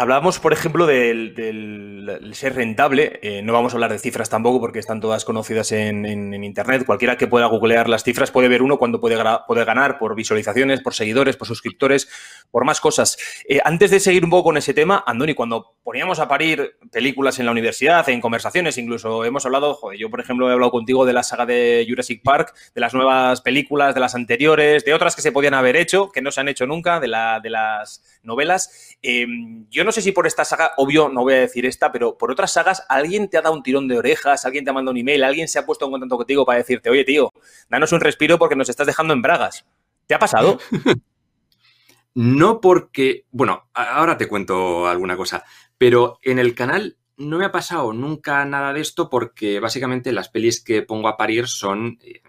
Hablamos, 0.00 0.38
por 0.38 0.54
ejemplo, 0.54 0.86
del, 0.86 2.30
ser 2.32 2.54
rentable. 2.54 3.20
Eh, 3.22 3.42
no 3.42 3.52
vamos 3.52 3.74
a 3.74 3.76
hablar 3.76 3.92
de 3.92 3.98
cifras 3.98 4.30
tampoco 4.30 4.58
porque 4.58 4.78
están 4.78 4.98
todas 4.98 5.26
conocidas 5.26 5.72
en, 5.72 6.32
Internet. 6.42 6.86
Cualquiera 6.86 7.18
que 7.18 7.26
pueda 7.26 7.44
googlear 7.44 7.86
las 7.86 8.02
cifras 8.02 8.30
puede 8.30 8.48
ver 8.48 8.62
uno 8.62 8.78
cuando 8.78 8.98
puede, 8.98 9.14
ganar 9.16 9.98
por 9.98 10.14
visualizaciones, 10.14 10.80
por 10.80 10.94
seguidores, 10.94 11.36
por 11.36 11.46
suscriptores, 11.46 12.08
por 12.50 12.64
más 12.64 12.80
cosas. 12.80 13.18
Eh, 13.46 13.60
antes 13.62 13.90
de 13.90 14.00
seguir 14.00 14.24
un 14.24 14.30
poco 14.30 14.44
con 14.44 14.56
ese 14.56 14.72
tema, 14.72 15.04
Andoni, 15.06 15.34
cuando 15.34 15.76
poníamos 15.82 16.18
a 16.18 16.28
parir 16.28 16.76
películas 16.90 17.38
en 17.38 17.44
la 17.44 17.52
universidad, 17.52 18.08
en 18.08 18.22
conversaciones, 18.22 18.78
incluso 18.78 19.26
hemos 19.26 19.44
hablado, 19.44 19.74
joder, 19.74 19.98
yo 19.98 20.08
por 20.08 20.20
ejemplo 20.20 20.48
he 20.48 20.52
hablado 20.54 20.70
contigo 20.70 21.04
de 21.04 21.12
la 21.12 21.22
saga 21.22 21.44
de 21.44 21.84
Jurassic 21.86 22.22
Park, 22.22 22.54
de 22.74 22.80
las 22.80 22.94
nuevas 22.94 23.42
películas, 23.42 23.92
de 23.92 24.00
las 24.00 24.14
anteriores, 24.14 24.82
de 24.86 24.94
otras 24.94 25.14
que 25.14 25.20
se 25.20 25.30
podían 25.30 25.52
haber 25.52 25.76
hecho, 25.76 26.10
que 26.10 26.22
no 26.22 26.30
se 26.30 26.40
han 26.40 26.48
hecho 26.48 26.66
nunca, 26.66 27.00
de, 27.00 27.08
la, 27.08 27.40
de 27.40 27.50
las 27.50 28.02
novelas. 28.22 28.96
Eh, 29.02 29.26
yo 29.70 29.84
no 29.84 29.89
sé 29.92 30.02
si 30.02 30.12
por 30.12 30.26
esta 30.26 30.44
saga, 30.44 30.72
obvio, 30.76 31.08
no 31.08 31.22
voy 31.22 31.34
a 31.34 31.40
decir 31.40 31.66
esta, 31.66 31.92
pero 31.92 32.16
por 32.18 32.30
otras 32.30 32.52
sagas, 32.52 32.84
alguien 32.88 33.28
te 33.28 33.38
ha 33.38 33.42
dado 33.42 33.54
un 33.54 33.62
tirón 33.62 33.88
de 33.88 33.98
orejas, 33.98 34.44
alguien 34.44 34.64
te 34.64 34.70
ha 34.70 34.72
mandado 34.72 34.92
un 34.92 34.98
email, 34.98 35.24
alguien 35.24 35.48
se 35.48 35.58
ha 35.58 35.66
puesto 35.66 35.84
en 35.84 35.92
contacto 35.92 36.16
contigo 36.16 36.44
para 36.44 36.58
decirte, 36.58 36.90
oye, 36.90 37.04
tío, 37.04 37.32
danos 37.68 37.92
un 37.92 38.00
respiro 38.00 38.38
porque 38.38 38.56
nos 38.56 38.68
estás 38.68 38.86
dejando 38.86 39.14
en 39.14 39.22
bragas. 39.22 39.64
¿Te 40.06 40.14
ha 40.14 40.18
pasado? 40.18 40.58
no 42.14 42.60
porque, 42.60 43.26
bueno, 43.30 43.68
ahora 43.72 44.16
te 44.16 44.28
cuento 44.28 44.88
alguna 44.88 45.16
cosa, 45.16 45.44
pero 45.78 46.18
en 46.22 46.38
el 46.38 46.54
canal 46.54 46.96
no 47.16 47.38
me 47.38 47.44
ha 47.44 47.52
pasado 47.52 47.92
nunca 47.92 48.44
nada 48.44 48.72
de 48.72 48.80
esto 48.80 49.10
porque 49.10 49.60
básicamente 49.60 50.12
las 50.12 50.30
pelis 50.30 50.64
que 50.64 50.82
pongo 50.82 51.08
a 51.08 51.16
parir 51.16 51.46
son 51.46 51.98
eh, 52.02 52.22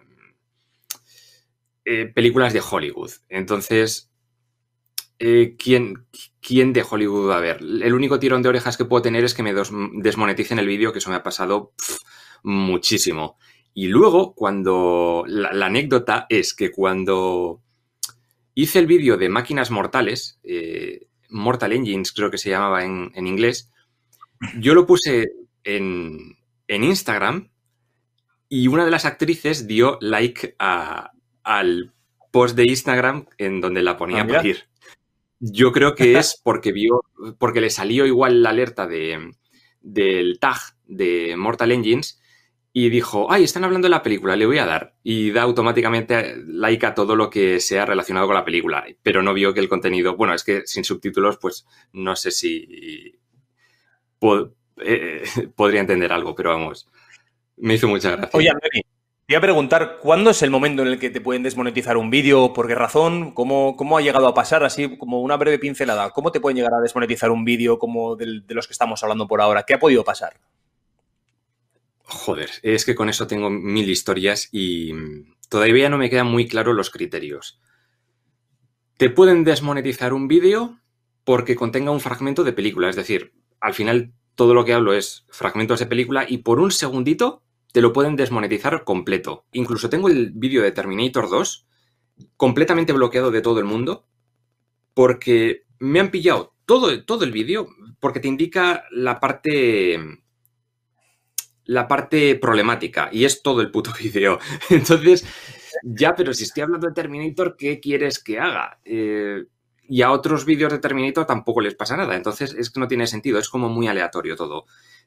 eh, 1.85 2.05
películas 2.05 2.53
de 2.53 2.61
Hollywood. 2.61 3.11
Entonces, 3.29 4.10
eh, 5.23 5.55
¿quién, 5.55 6.73
de 6.73 6.83
Hollywood 6.89 7.29
va 7.29 7.37
a 7.37 7.41
ver? 7.41 7.59
El 7.61 7.93
único 7.93 8.17
tirón 8.17 8.41
de 8.41 8.49
orejas 8.49 8.75
que 8.75 8.85
puedo 8.85 9.03
tener 9.03 9.23
es 9.23 9.35
que 9.35 9.43
me 9.43 9.53
desmoneticen 9.53 10.57
el 10.57 10.65
vídeo, 10.65 10.91
que 10.91 10.97
eso 10.97 11.11
me 11.11 11.15
ha 11.15 11.21
pasado 11.21 11.73
muchísimo. 12.41 13.37
Y 13.75 13.87
luego, 13.87 14.33
cuando. 14.33 15.23
La, 15.27 15.67
anécdota 15.67 16.25
es 16.27 16.55
que 16.55 16.71
cuando 16.71 17.61
hice 18.55 18.79
el 18.79 18.87
vídeo 18.87 19.15
de 19.17 19.29
máquinas 19.29 19.69
mortales, 19.69 20.39
eh, 20.43 21.07
Mortal 21.29 21.73
Engines 21.73 22.13
creo 22.13 22.31
que 22.31 22.39
se 22.39 22.49
llamaba 22.49 22.83
en, 22.83 23.11
inglés, 23.15 23.71
yo 24.57 24.73
lo 24.73 24.87
puse 24.87 25.27
en, 25.63 26.35
Instagram 26.67 27.51
y 28.49 28.67
una 28.67 28.85
de 28.85 28.91
las 28.91 29.05
actrices 29.05 29.67
dio 29.67 29.99
like 30.01 30.55
al 30.57 31.93
post 32.31 32.55
de 32.55 32.65
Instagram 32.65 33.27
en 33.37 33.61
donde 33.61 33.83
la 33.83 33.97
ponía 33.97 34.25
ah, 34.27 34.39
a 34.39 34.47
ir. 34.47 34.70
Yo 35.43 35.71
creo 35.71 35.95
que 35.95 36.19
es 36.19 36.39
porque 36.43 36.71
vio, 36.71 37.01
porque 37.39 37.61
le 37.61 37.71
salió 37.71 38.05
igual 38.05 38.43
la 38.43 38.51
alerta 38.51 38.85
de, 38.85 39.31
del 39.81 40.37
tag 40.39 40.59
de 40.85 41.35
Mortal 41.35 41.71
Engines 41.71 42.21
y 42.71 42.89
dijo, 42.89 43.31
ay, 43.31 43.43
están 43.43 43.63
hablando 43.63 43.87
de 43.87 43.89
la 43.89 44.03
película, 44.03 44.35
le 44.35 44.45
voy 44.45 44.59
a 44.59 44.67
dar. 44.67 44.95
Y 45.03 45.31
da 45.31 45.41
automáticamente 45.41 46.35
like 46.45 46.85
a 46.85 46.93
todo 46.93 47.15
lo 47.15 47.31
que 47.31 47.59
sea 47.59 47.87
relacionado 47.87 48.27
con 48.27 48.35
la 48.35 48.45
película, 48.45 48.85
pero 49.01 49.23
no 49.23 49.33
vio 49.33 49.51
que 49.53 49.59
el 49.59 49.67
contenido, 49.67 50.15
bueno, 50.15 50.35
es 50.35 50.43
que 50.43 50.61
sin 50.65 50.83
subtítulos, 50.83 51.37
pues 51.37 51.65
no 51.91 52.15
sé 52.15 52.29
si 52.29 53.19
eh, 54.21 55.23
podría 55.55 55.81
entender 55.81 56.13
algo, 56.13 56.35
pero 56.35 56.51
vamos, 56.51 56.87
me 57.57 57.73
hizo 57.73 57.87
mucha 57.87 58.11
gracia. 58.11 58.37
Oye, 58.37 58.51
voy 59.31 59.37
a 59.37 59.41
preguntar, 59.41 59.99
¿cuándo 60.01 60.31
es 60.31 60.41
el 60.41 60.49
momento 60.49 60.81
en 60.81 60.89
el 60.89 60.99
que 60.99 61.09
te 61.09 61.21
pueden 61.21 61.41
desmonetizar 61.41 61.95
un 61.95 62.09
vídeo? 62.09 62.51
¿Por 62.51 62.67
qué 62.67 62.75
razón? 62.75 63.31
¿Cómo, 63.31 63.77
¿Cómo, 63.77 63.97
ha 63.97 64.01
llegado 64.01 64.27
a 64.27 64.33
pasar? 64.33 64.65
Así 64.65 64.97
como 64.97 65.21
una 65.21 65.37
breve 65.37 65.57
pincelada. 65.57 66.09
¿Cómo 66.09 66.33
te 66.33 66.41
pueden 66.41 66.57
llegar 66.57 66.73
a 66.73 66.81
desmonetizar 66.81 67.31
un 67.31 67.45
vídeo 67.45 67.79
como 67.79 68.17
de 68.17 68.43
los 68.49 68.67
que 68.67 68.73
estamos 68.73 69.01
hablando 69.03 69.29
por 69.29 69.39
ahora? 69.39 69.63
¿Qué 69.63 69.73
ha 69.73 69.79
podido 69.79 70.03
pasar? 70.03 70.33
Joder, 72.03 72.49
es 72.61 72.83
que 72.83 72.93
con 72.93 73.07
eso 73.07 73.25
tengo 73.25 73.49
mil 73.49 73.89
historias 73.89 74.49
y 74.51 74.91
todavía 75.47 75.87
no 75.87 75.97
me 75.97 76.09
quedan 76.09 76.27
muy 76.27 76.45
claros 76.45 76.75
los 76.75 76.89
criterios. 76.89 77.61
te 78.97 79.09
pueden 79.09 79.45
desmonetizar 79.45 80.11
un 80.11 80.27
vídeo 80.27 80.77
porque 81.23 81.55
contenga 81.55 81.91
un 81.91 82.01
fragmento 82.01 82.43
de 82.43 82.51
película. 82.51 82.89
Es 82.89 82.97
decir, 82.97 83.31
al 83.61 83.73
final 83.75 84.11
todo 84.35 84.53
lo 84.53 84.65
que 84.65 84.73
hablo 84.73 84.91
es 84.91 85.25
fragmentos 85.29 85.79
de 85.79 85.85
película 85.85 86.25
y 86.27 86.39
por 86.39 86.59
un 86.59 86.71
segundito 86.71 87.43
te 87.71 87.81
lo 87.81 87.93
pueden 87.93 88.15
desmonetizar 88.15 88.83
completo. 88.83 89.45
Incluso 89.51 89.89
tengo 89.89 90.09
el 90.09 90.31
vídeo 90.31 90.61
de 90.61 90.71
Terminator 90.71 91.29
2 91.29 91.67
completamente 92.37 92.93
bloqueado 92.93 93.31
de 93.31 93.41
todo 93.41 93.59
el 93.59 93.65
mundo 93.65 94.07
porque 94.93 95.63
me 95.79 95.99
han 95.99 96.11
pillado 96.11 96.53
todo, 96.65 97.03
todo 97.05 97.23
el 97.23 97.31
vídeo 97.31 97.67
porque 97.99 98.19
te 98.19 98.27
indica 98.27 98.83
la 98.91 99.19
parte 99.19 99.99
la 101.65 101.87
parte 101.87 102.35
problemática 102.35 103.09
y 103.11 103.23
es 103.23 103.41
todo 103.41 103.61
el 103.61 103.71
puto 103.71 103.91
vídeo. 103.99 104.39
Entonces, 104.69 105.25
ya, 105.83 106.15
pero 106.15 106.33
si 106.33 106.43
estoy 106.43 106.63
hablando 106.63 106.87
de 106.87 106.93
Terminator, 106.93 107.55
¿qué 107.57 107.79
quieres 107.79 108.21
que 108.21 108.39
haga? 108.39 108.79
Eh, 108.83 109.45
y 109.87 110.01
a 110.01 110.11
otros 110.11 110.45
vídeos 110.45 110.71
de 110.71 110.79
Terminator 110.79 111.25
tampoco 111.25 111.61
les 111.61 111.75
pasa 111.75 111.97
nada. 111.97 112.15
Entonces, 112.15 112.53
es 112.53 112.69
que 112.69 112.79
no 112.79 112.87
tiene 112.87 113.07
sentido, 113.07 113.39
es 113.39 113.49
como 113.49 113.69
muy 113.69 113.87
aleatorio 113.87 114.35
todo. 114.35 114.65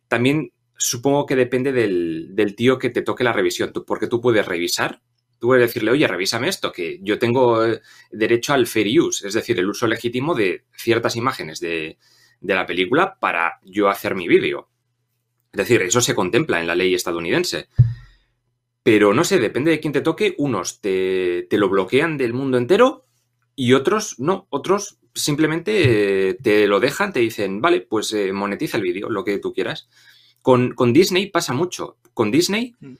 También 0.08 0.52
supongo 0.84 1.24
que 1.24 1.34
depende 1.34 1.72
del, 1.72 2.54
tío 2.54 2.78
que 2.78 2.90
te 2.90 3.00
toque 3.00 3.24
la 3.24 3.32
revisión, 3.32 3.72
porque 3.86 4.06
tú 4.06 4.20
puedes 4.20 4.44
revisar, 4.44 5.00
tú 5.38 5.46
puedes 5.46 5.66
decirle, 5.66 5.90
oye, 5.90 6.06
revísame 6.06 6.48
esto, 6.48 6.72
que 6.72 6.98
yo 7.00 7.18
tengo 7.18 7.64
eh, 7.64 7.80
derecho 8.10 8.52
al 8.52 8.66
fair 8.66 9.00
use, 9.00 9.26
es 9.26 9.32
decir, 9.32 9.58
el 9.58 9.68
uso 9.70 9.86
legítimo 9.86 10.34
de 10.34 10.64
ciertas 10.76 11.16
imágenes 11.16 11.58
de, 11.58 11.96
de 12.38 12.54
la 12.54 12.66
película 12.66 13.18
para 13.18 13.60
yo 13.64 13.88
hacer 13.88 14.14
mi 14.14 14.28
vídeo. 14.28 14.68
Es 15.52 15.58
decir, 15.58 15.80
eso 15.80 16.02
se 16.02 16.14
contempla 16.14 16.60
en 16.60 16.66
la 16.66 16.74
ley 16.74 16.94
estadounidense. 16.94 17.68
Pero 18.82 19.14
no 19.14 19.24
sé, 19.24 19.38
depende 19.38 19.70
de 19.70 19.80
quién 19.80 19.94
te 19.94 20.02
toque, 20.02 20.34
unos 20.36 20.82
te, 20.82 21.46
lo 21.50 21.70
bloquean 21.70 22.18
del 22.18 22.34
mundo 22.34 22.58
entero 22.58 23.06
y 23.56 23.72
otros 23.72 24.16
no, 24.18 24.46
otros 24.50 24.98
simplemente 25.14 26.28
eh, 26.28 26.34
te 26.34 26.66
lo 26.66 26.78
dejan, 26.78 27.14
te 27.14 27.20
dicen, 27.20 27.62
vale, 27.62 27.80
pues 27.80 28.12
eh, 28.12 28.34
monetiza 28.34 28.76
el 28.76 28.82
vídeo, 28.82 29.08
lo 29.08 29.24
que 29.24 29.38
tú 29.38 29.54
quieras. 29.54 29.88
Con, 30.44 30.92
Disney 30.92 31.30
pasa 31.30 31.54
mucho. 31.54 31.96
Con 32.12 32.30
Disney 32.30 32.74
mm. 32.78 32.94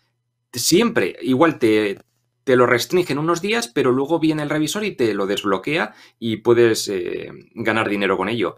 siempre, 0.51 1.15
igual 1.21 1.59
te, 1.59 2.01
te, 2.43 2.57
lo 2.57 2.65
restringen 2.65 3.19
unos 3.19 3.43
días, 3.43 3.69
pero 3.69 3.93
luego 3.93 4.19
viene 4.19 4.43
el 4.43 4.49
revisor 4.49 4.83
y 4.83 4.97
te 4.97 5.13
lo 5.13 5.27
desbloquea 5.27 5.93
y 6.19 6.39
puedes 6.39 6.89
eh, 6.89 7.31
ganar 7.55 7.91
dinero 7.91 8.17
con 8.17 8.31
ello. 8.31 8.57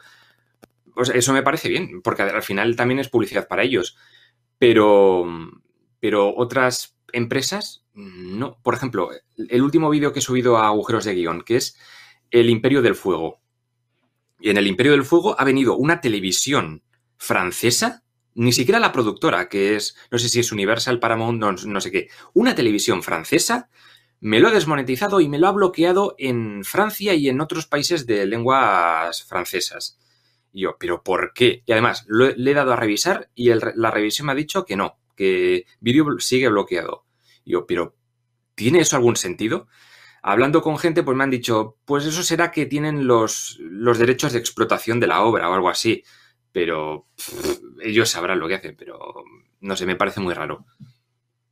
eso 1.12 1.32
me 1.32 1.42
parece 1.42 1.68
bien, 1.68 2.00
porque 2.00 2.22
al 2.22 2.44
final 2.44 2.76
también 2.76 3.00
es 3.00 3.08
publicidad 3.08 3.48
para 3.48 3.64
ellos. 3.64 3.96
Pero, 4.56 5.26
pero 5.98 6.32
otras 6.36 6.96
empresas, 7.12 7.84
no. 7.92 8.56
Por 8.62 8.74
ejemplo, 8.74 9.10
el 9.36 9.62
último 9.62 9.90
vídeo 9.90 10.12
que 10.12 10.20
he 10.20 10.22
subido 10.22 10.58
a 10.58 10.68
agujeros 10.68 11.04
de 11.04 11.14
guion, 11.14 11.42
que 11.42 11.56
es 11.56 11.76
El 12.30 12.48
Imperio 12.50 12.82
del 12.82 12.94
Fuego. 12.94 13.40
Y 14.38 14.50
en 14.50 14.58
el 14.58 14.68
Imperio 14.68 14.92
del 14.92 15.04
Fuego 15.04 15.34
ha 15.40 15.42
venido 15.42 15.76
una 15.76 16.00
televisión 16.00 16.84
francesa, 17.16 18.04
ni 18.36 18.52
siquiera 18.52 18.78
la 18.78 18.92
productora, 18.92 19.48
que 19.48 19.76
es, 19.76 19.96
no 20.10 20.18
sé 20.18 20.28
si 20.28 20.40
es 20.40 20.52
Universal, 20.52 21.00
Paramount, 21.00 21.40
no, 21.40 21.52
no 21.52 21.80
sé 21.80 21.90
qué, 21.90 22.08
una 22.34 22.54
televisión 22.54 23.02
francesa, 23.02 23.70
me 24.20 24.40
lo 24.40 24.48
ha 24.48 24.52
desmonetizado 24.52 25.20
y 25.20 25.28
me 25.28 25.38
lo 25.38 25.48
ha 25.48 25.52
bloqueado 25.52 26.14
en 26.18 26.62
Francia 26.62 27.14
y 27.14 27.28
en 27.28 27.40
otros 27.40 27.66
países 27.66 28.06
de 28.06 28.26
lenguas 28.26 29.24
francesas. 29.24 29.98
Y 30.52 30.62
yo, 30.62 30.76
¿pero 30.78 31.02
por 31.02 31.32
qué? 31.34 31.62
Y 31.66 31.72
además, 31.72 32.06
le 32.08 32.50
he 32.50 32.54
dado 32.54 32.72
a 32.72 32.76
revisar 32.76 33.30
y 33.34 33.50
la 33.52 33.90
revisión 33.90 34.26
me 34.26 34.32
ha 34.32 34.36
dicho 34.36 34.64
que 34.64 34.76
no, 34.76 34.98
que 35.16 35.64
vídeo 35.80 36.06
sigue 36.18 36.48
bloqueado. 36.48 37.04
yo, 37.44 37.66
pero 37.66 37.96
¿tiene 38.54 38.80
eso 38.80 38.96
algún 38.96 39.16
sentido? 39.16 39.66
Hablando 40.22 40.60
con 40.60 40.76
gente, 40.78 41.02
pues 41.02 41.16
me 41.16 41.24
han 41.24 41.30
dicho, 41.30 41.78
pues 41.84 42.04
eso 42.04 42.22
será 42.22 42.50
que 42.50 42.66
tienen 42.66 43.06
los, 43.06 43.58
los 43.60 43.98
derechos 43.98 44.32
de 44.32 44.40
explotación 44.40 45.00
de 45.00 45.06
la 45.06 45.22
obra 45.22 45.48
o 45.48 45.54
algo 45.54 45.68
así. 45.68 46.04
Pero 46.56 47.04
ellos 47.82 48.08
sabrán 48.08 48.38
lo 48.38 48.48
que 48.48 48.54
hacen, 48.54 48.74
pero 48.78 48.98
no 49.60 49.76
sé, 49.76 49.84
me 49.84 49.94
parece 49.94 50.20
muy 50.20 50.32
raro. 50.32 50.64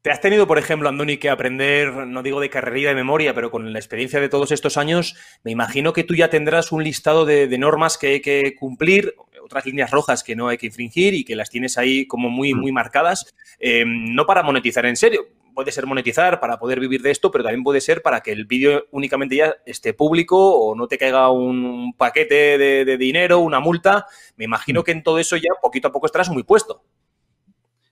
¿Te 0.00 0.10
has 0.10 0.22
tenido, 0.22 0.46
por 0.46 0.56
ejemplo, 0.56 0.88
Andoni, 0.88 1.18
que 1.18 1.28
aprender, 1.28 1.92
no 1.92 2.22
digo 2.22 2.40
de 2.40 2.48
carrerilla 2.48 2.88
de 2.88 2.94
memoria, 2.94 3.34
pero 3.34 3.50
con 3.50 3.70
la 3.70 3.78
experiencia 3.78 4.18
de 4.18 4.30
todos 4.30 4.50
estos 4.50 4.78
años, 4.78 5.14
me 5.42 5.50
imagino 5.50 5.92
que 5.92 6.04
tú 6.04 6.14
ya 6.14 6.30
tendrás 6.30 6.72
un 6.72 6.82
listado 6.82 7.26
de, 7.26 7.46
normas 7.58 7.98
que 7.98 8.06
hay 8.06 8.20
que 8.22 8.54
cumplir, 8.58 9.14
otras 9.42 9.66
líneas 9.66 9.90
rojas 9.90 10.24
que 10.24 10.36
no 10.36 10.48
hay 10.48 10.56
que 10.56 10.68
infringir 10.68 11.12
y 11.12 11.22
que 11.22 11.36
las 11.36 11.50
tienes 11.50 11.76
ahí 11.76 12.06
como 12.06 12.30
muy, 12.30 12.54
mm. 12.54 12.58
muy 12.58 12.72
marcadas, 12.72 13.34
eh, 13.58 13.84
no 13.86 14.24
para 14.24 14.42
monetizar 14.42 14.86
en 14.86 14.96
serio. 14.96 15.26
Puede 15.54 15.72
ser 15.72 15.86
monetizar 15.86 16.40
para 16.40 16.58
poder 16.58 16.80
vivir 16.80 17.00
de 17.02 17.10
esto, 17.10 17.30
pero 17.30 17.44
también 17.44 17.62
puede 17.62 17.80
ser 17.80 18.02
para 18.02 18.20
que 18.20 18.32
el 18.32 18.44
vídeo 18.44 18.86
únicamente 18.90 19.36
ya 19.36 19.54
esté 19.64 19.94
público 19.94 20.56
o 20.56 20.74
no 20.74 20.88
te 20.88 20.98
caiga 20.98 21.30
un 21.30 21.94
paquete 21.96 22.58
de, 22.58 22.84
de 22.84 22.98
dinero, 22.98 23.38
una 23.38 23.60
multa. 23.60 24.06
Me 24.36 24.44
imagino 24.44 24.80
mm. 24.80 24.84
que 24.84 24.92
en 24.92 25.02
todo 25.02 25.18
eso 25.18 25.36
ya 25.36 25.50
poquito 25.62 25.88
a 25.88 25.92
poco 25.92 26.06
estarás 26.06 26.28
muy 26.28 26.42
puesto. 26.42 26.82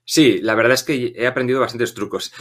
Sí, 0.05 0.39
la 0.41 0.55
verdad 0.55 0.73
es 0.73 0.83
que 0.83 1.13
he 1.15 1.27
aprendido 1.27 1.61
bastantes 1.61 1.93
trucos. 1.93 2.33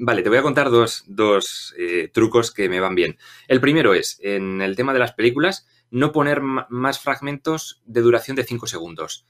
vale, 0.00 0.22
te 0.22 0.28
voy 0.28 0.38
a 0.38 0.42
contar 0.42 0.70
dos, 0.70 1.74
eh, 1.76 2.10
trucos 2.12 2.52
que 2.52 2.68
me 2.68 2.80
van 2.80 2.94
bien. 2.94 3.18
El 3.48 3.60
primero 3.60 3.92
es, 3.94 4.18
en 4.22 4.62
el 4.62 4.76
tema 4.76 4.92
de 4.92 5.00
las 5.00 5.12
películas, 5.12 5.66
no 5.90 6.12
poner 6.12 6.40
más 6.40 7.00
fragmentos 7.00 7.82
de 7.86 8.00
duración 8.00 8.36
de 8.36 8.44
5 8.44 8.66
segundos. 8.66 9.26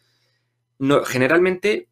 No, 0.79 1.05
generalmente 1.05 1.89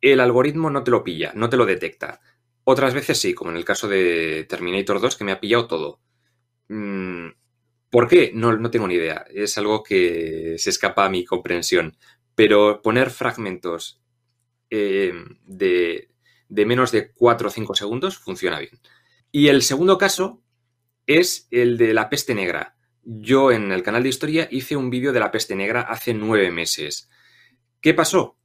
el 0.00 0.20
algoritmo 0.20 0.70
no 0.70 0.84
te 0.84 0.92
lo 0.92 1.02
pilla, 1.02 1.32
no 1.34 1.48
te 1.48 1.56
lo 1.56 1.66
detecta. 1.66 2.20
Otras 2.64 2.94
veces 2.94 3.20
sí, 3.20 3.34
como 3.34 3.50
en 3.50 3.58
el 3.58 3.64
caso 3.64 3.88
de 3.88 4.46
Terminator 4.48 5.00
2, 5.00 5.16
que 5.16 5.24
me 5.24 5.32
ha 5.32 5.40
pillado 5.40 5.66
todo. 5.66 6.00
Mm, 6.68 7.28
¿Por 7.90 8.08
qué? 8.08 8.32
No, 8.34 8.56
no 8.56 8.70
tengo 8.70 8.88
ni 8.88 8.94
idea. 8.94 9.24
Es 9.32 9.56
algo 9.58 9.82
que 9.82 10.56
se 10.58 10.70
escapa 10.70 11.04
a 11.04 11.10
mi 11.10 11.24
comprensión. 11.24 11.96
Pero 12.34 12.82
poner 12.82 13.10
fragmentos 13.10 14.02
eh, 14.70 15.12
de, 15.46 16.08
menos 16.48 16.90
de 16.90 17.12
4 17.12 17.48
o 17.48 17.50
5 17.50 17.74
segundos 17.74 18.18
funciona 18.18 18.58
bien. 18.58 18.80
Y 19.30 19.48
el 19.48 19.62
segundo 19.62 19.98
caso 19.98 20.42
es 21.06 21.46
el 21.50 21.76
de 21.76 21.94
la 21.94 22.08
peste 22.08 22.34
negra. 22.34 22.76
Yo 23.04 23.52
en 23.52 23.70
el 23.70 23.82
canal 23.82 24.02
de 24.02 24.08
historia 24.08 24.48
hice 24.50 24.74
un 24.74 24.90
vídeo 24.90 25.12
de 25.12 25.20
la 25.20 25.30
peste 25.30 25.54
negra 25.54 25.82
hace 25.82 26.14
nueve 26.14 26.50
meses. 26.50 27.10
¿Qué 27.80 27.92
pasó? 27.94 28.38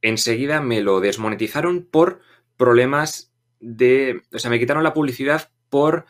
Enseguida 0.00 0.60
me 0.62 0.80
lo 0.80 1.00
desmonetizaron 1.00 1.86
por 1.86 2.22
problemas 2.56 3.29
de... 3.60 4.22
O 4.32 4.38
sea, 4.38 4.50
me 4.50 4.58
quitaron 4.58 4.82
la 4.82 4.94
publicidad 4.94 5.50
por... 5.68 6.06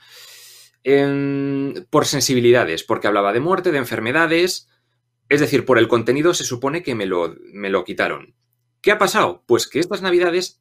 Em, 0.82 1.74
por 1.90 2.06
sensibilidades, 2.06 2.84
porque 2.84 3.06
hablaba 3.06 3.34
de 3.34 3.40
muerte, 3.40 3.70
de 3.70 3.78
enfermedades. 3.78 4.68
Es 5.28 5.40
decir, 5.40 5.66
por 5.66 5.78
el 5.78 5.88
contenido 5.88 6.32
se 6.32 6.44
supone 6.44 6.82
que 6.82 6.94
me 6.94 7.04
lo, 7.06 7.36
me 7.52 7.68
lo 7.68 7.84
quitaron. 7.84 8.34
¿Qué 8.80 8.90
ha 8.90 8.98
pasado? 8.98 9.44
Pues 9.46 9.68
que 9.68 9.78
estas 9.78 10.00
navidades, 10.00 10.60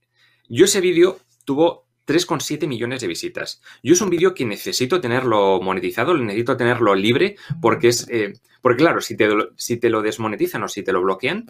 yo 0.49 0.65
ese 0.65 0.81
vídeo 0.81 1.19
tuvo 1.45 1.87
3,7 2.09 2.67
millones 2.67 3.01
de 3.01 3.07
visitas. 3.07 3.61
Yo 3.83 3.93
es 3.93 4.01
un 4.01 4.09
vídeo 4.09 4.33
que 4.33 4.43
necesito 4.43 4.99
tenerlo 4.99 5.61
monetizado, 5.61 6.17
necesito 6.17 6.57
tenerlo 6.57 6.95
libre, 6.95 7.35
porque 7.61 7.89
es. 7.89 8.07
Eh, 8.09 8.33
porque, 8.61 8.83
claro, 8.83 8.99
si 8.99 9.15
te, 9.15 9.29
si 9.55 9.77
te 9.77 9.89
lo 9.89 10.01
desmonetizan 10.01 10.63
o 10.63 10.67
si 10.67 10.83
te 10.83 10.91
lo 10.91 11.01
bloquean, 11.01 11.45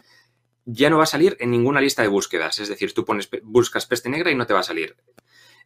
ya 0.65 0.89
no 0.89 0.97
va 0.97 1.03
a 1.03 1.07
salir 1.07 1.37
en 1.39 1.49
ninguna 1.49 1.81
lista 1.81 2.01
de 2.01 2.09
búsquedas. 2.09 2.59
Es 2.59 2.67
decir, 2.67 2.93
tú 2.93 3.05
pones, 3.05 3.29
buscas 3.41 3.87
peste 3.87 4.09
negra 4.09 4.31
y 4.31 4.35
no 4.35 4.45
te 4.45 4.53
va 4.53 4.59
a 4.59 4.63
salir. 4.63 4.97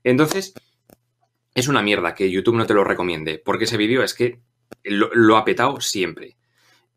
Entonces, 0.03 0.53
es 1.55 1.67
una 1.67 1.81
mierda 1.81 2.15
que 2.15 2.29
YouTube 2.29 2.55
no 2.55 2.65
te 2.65 2.73
lo 2.73 2.83
recomiende, 2.83 3.41
porque 3.43 3.65
ese 3.65 3.77
vídeo 3.77 4.03
es 4.03 4.13
que 4.13 4.39
lo, 4.83 5.37
ha 5.37 5.45
petado 5.45 5.81
siempre. 5.81 6.35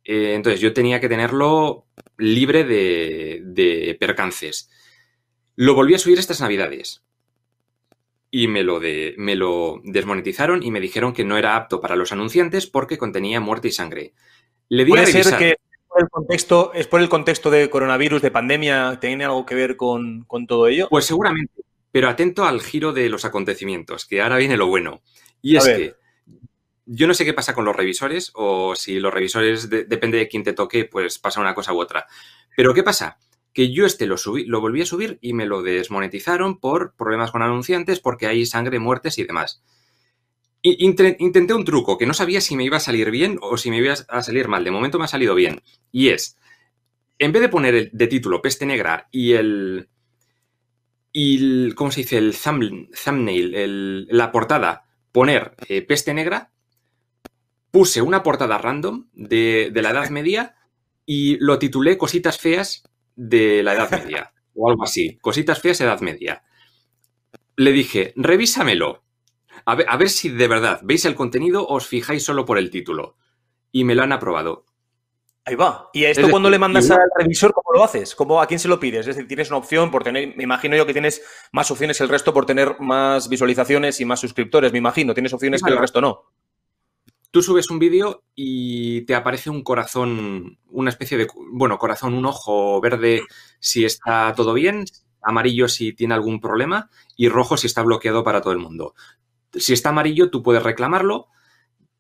Eh, 0.05 0.35
entonces, 0.35 0.61
yo 0.61 0.73
tenía 0.73 1.01
que 1.01 1.09
tenerlo 1.09 1.87
libre 2.17 2.65
de, 2.65 3.97
percances. 4.01 4.71
Lo 5.55 5.75
volví 5.75 5.95
a 5.95 5.99
subir 5.99 6.19
estas 6.19 6.41
navidades. 6.41 7.03
Y 8.31 8.49
me 8.49 8.63
lo, 8.63 8.81
de, 8.81 9.15
me 9.17 9.37
lo 9.37 9.81
desmonetizaron 9.85 10.63
y 10.63 10.71
me 10.71 10.81
dijeron 10.81 11.13
que 11.13 11.25
no 11.25 11.39
era 11.39 11.57
apto 11.57 11.81
para 11.81 11.97
los 11.97 12.13
anunciantes 12.13 12.67
porque 12.67 12.99
contenía 12.99 13.41
muerte 13.41 13.69
y 13.69 13.73
sangre. 13.73 14.15
Le 14.69 14.85
di 14.85 14.91
¿Puede 14.91 15.07
ser 15.07 15.39
que 15.39 15.57
el 15.99 16.09
contexto, 16.11 16.73
es 16.75 16.87
por 16.87 17.01
el 17.01 17.09
contexto 17.09 17.51
de 17.51 17.71
coronavirus, 17.71 18.23
de 18.23 18.31
pandemia, 18.31 18.99
tiene 19.01 19.25
algo 19.25 19.47
que 19.47 19.55
ver 19.55 19.77
con, 19.77 20.27
todo 20.47 20.69
ello? 20.69 20.89
Pues 20.91 21.07
seguramente, 21.07 21.63
pero 21.97 22.11
atento 22.11 22.45
al 22.45 22.61
giro 22.61 22.93
de 22.93 23.09
los 23.09 23.25
acontecimientos, 23.25 24.05
que 24.05 24.21
ahora 24.21 24.37
viene 24.37 24.59
lo 24.59 24.67
bueno. 24.67 25.01
Y 25.41 25.57
es 25.57 25.65
que 25.65 25.95
yo 26.85 27.07
no 27.07 27.15
sé 27.15 27.25
qué 27.25 27.33
pasa 27.33 27.55
con 27.55 27.65
los 27.65 27.75
revisores 27.75 28.33
o 28.35 28.77
si 28.77 29.01
los 29.01 29.15
revisores, 29.15 29.71
depende 29.71 30.19
de 30.19 30.29
quién 30.29 30.43
te 30.43 30.53
toque, 30.53 30.85
pues 30.85 31.19
pasa 31.19 31.41
una 31.41 31.55
cosa 31.55 31.73
u 31.73 31.81
otra. 31.81 32.05
Pero 32.55 32.75
¿qué 32.75 32.83
pasa? 32.83 33.17
Que 33.55 33.73
yo 33.73 33.87
este 33.87 34.05
lo, 34.05 34.19
subí, 34.19 34.45
lo 34.45 34.61
volví 34.61 34.83
a 34.83 34.85
subir 34.85 35.19
y 35.23 35.33
me 35.33 35.47
lo 35.47 35.63
desmonetizaron 35.63 36.61
por 36.61 36.95
problemas 36.97 37.31
con 37.31 37.41
anunciantes 37.41 37.99
porque 37.99 38.27
hay 38.27 38.45
sangre, 38.45 38.79
muertes 38.79 39.17
y 39.17 39.25
demás. 39.25 39.63
Intenté 40.61 41.55
un 41.55 41.65
truco 41.65 41.97
que 41.97 42.05
no 42.05 42.13
sabía 42.13 42.43
si 42.43 42.57
me 42.57 42.65
iba 42.65 42.77
a 42.77 42.81
salir 42.81 43.11
bien 43.11 43.39
o 43.41 43.57
si 43.57 43.71
me 43.71 43.79
iba 43.79 43.95
a 43.95 44.23
salir 44.23 44.49
mal. 44.49 44.65
De 44.65 44.71
momento 44.71 44.99
me 44.99 45.07
ha 45.07 45.09
salido 45.09 45.35
bien. 45.35 45.63
Y 45.93 46.11
es, 46.11 46.37
en 47.19 47.33
vez 47.33 47.41
de 47.41 47.49
poner 47.49 47.75
el, 47.75 47.91
de 47.91 48.07
título 48.07 48.43
peste 48.43 48.67
negra 48.67 49.09
y 49.11 49.33
el... 49.33 49.89
Y 51.19 51.73
¿Cómo 51.73 51.91
se 51.91 52.03
dice? 52.03 52.19
El 52.19 52.37
thumbnail, 52.37 54.07
la 54.11 54.31
portada, 54.31 54.85
poner 55.13 55.57
eh, 55.67 55.81
peste 55.81 56.13
negra, 56.13 56.53
puse 57.71 58.03
una 58.03 58.23
portada 58.23 58.59
random 58.59 59.09
de, 59.15 59.71
de 59.73 59.81
la 59.81 59.93
Edad 59.93 60.11
Media 60.11 60.57
y 61.07 61.39
lo 61.39 61.59
titulé 61.59 61.97
Cositas 61.97 62.37
feas 62.37 62.83
de 63.15 63.63
la 63.63 63.73
Edad 63.73 63.91
Media 63.93 64.35
o 64.55 64.69
algo 64.69 64.85
así. 64.85 65.17
Cositas 65.23 65.59
feas 65.59 65.81
Edad 65.81 66.03
Media. 66.03 66.45
Le 67.57 67.73
dije, 67.73 68.13
revísamelo. 68.17 69.03
A 69.65 69.75
ver, 69.75 69.87
a 69.89 69.97
ver 69.97 70.11
si 70.11 70.29
de 70.29 70.49
verdad 70.49 70.81
veis 70.83 71.07
el 71.07 71.15
contenido 71.15 71.67
o 71.67 71.77
os 71.77 71.87
fijáis 71.87 72.25
solo 72.25 72.45
por 72.45 72.59
el 72.59 72.69
título. 72.69 73.17
Y 73.73 73.85
me 73.85 73.95
lo 73.95 74.03
han 74.03 74.13
aprobado. 74.13 74.67
Ahí 75.49 75.55
va. 75.55 75.91
¿Y 75.93 76.05
a 76.05 76.11
esto 76.11 76.29
cuando 76.29 76.51
le 76.51 76.59
mandas 76.59 76.91
al 76.91 76.99
revisor, 77.17 77.53
cómo 77.53 77.73
lo 77.73 77.85
haces? 77.85 78.17
¿Cómo, 78.17 78.43
¿A 78.43 78.49
quién 78.49 78.59
se 78.59 78.67
lo 78.67 78.81
pides? 78.81 79.07
Es 79.07 79.15
decir, 79.15 79.29
tienes 79.29 79.49
una 79.49 79.59
opción 79.59 79.93
por 79.93 80.03
tener, 80.03 80.37
me 80.37 80.43
imagino 80.43 80.77
yo 80.77 80.85
que 80.85 80.93
tienes 80.93 81.23
más 81.53 81.71
opciones 81.71 82.01
el 82.01 82.09
resto 82.09 82.35
por 82.35 82.47
tener 82.47 82.81
más 82.81 83.29
visualizaciones 83.29 84.01
y 84.01 84.05
más 84.05 84.19
suscriptores, 84.19 84.73
me 84.73 84.79
imagino. 84.79 85.15
Tienes 85.15 85.33
opciones 85.33 85.63
que 85.63 85.71
el 85.71 85.79
resto 85.79 86.01
no. 86.01 86.25
Tú 87.31 87.43
subes 87.43 87.71
un 87.71 87.79
vídeo 87.79 88.25
y 88.35 89.03
te 89.03 89.15
aparece 89.15 89.49
un 89.49 89.63
corazón, 89.63 90.59
una 90.69 90.91
especie 90.91 91.17
de, 91.17 91.29
bueno, 91.53 91.79
corazón, 91.79 92.15
un 92.15 92.27
ojo 92.27 92.81
verde 92.81 93.23
si 93.61 93.85
está 93.85 94.33
todo 94.35 94.53
bien, 94.53 94.85
amarillo 95.23 95.69
si 95.69 95.93
tiene 95.93 96.15
algún 96.15 96.41
problema 96.41 96.91
y 97.17 97.29
rojo 97.29 97.57
si 97.57 97.69
está 97.69 97.83
bloqueado 97.83 98.25
para 98.25 98.41
todo 98.41 98.53
el 98.53 98.59
mundo. 98.59 98.95
Si 99.53 99.73
está 99.75 99.91
amarillo, 99.91 100.29
tú 100.29 100.43
puedes 100.43 100.65
reclamarlo, 100.65 101.29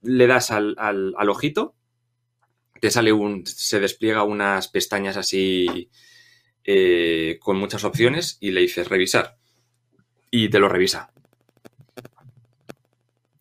le 0.03 0.26
das 0.26 0.50
al, 0.50 0.75
al 0.79 1.31
ojito 1.31 1.76
te 2.87 2.93
sale 2.93 3.12
un, 3.12 3.45
se 3.45 3.81
despliega 3.81 4.23
unas 4.23 4.69
pestañas 4.69 5.16
así 5.16 5.90
eh, 6.62 7.37
con 7.40 7.57
muchas 7.57 7.83
opciones 7.83 8.38
y 8.40 8.52
le 8.52 8.61
dices 8.61 8.88
revisar 8.88 9.38
y 10.31 10.49
te 10.49 10.61
lo 10.61 10.69
revisa. 10.69 11.11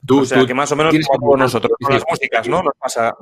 Tú, 0.04 0.22
o 0.22 0.26
sea, 0.26 0.44
que 0.48 0.56
más 0.56 0.72
o 0.72 0.76
menos 0.76 0.96
como 1.08 1.38
nosotros 1.38 1.74
con 1.80 1.94
las 1.94 2.04
músicas, 2.10 2.48
¿no? 2.48 2.64
Nos 2.64 2.74
pasa, 2.80 3.16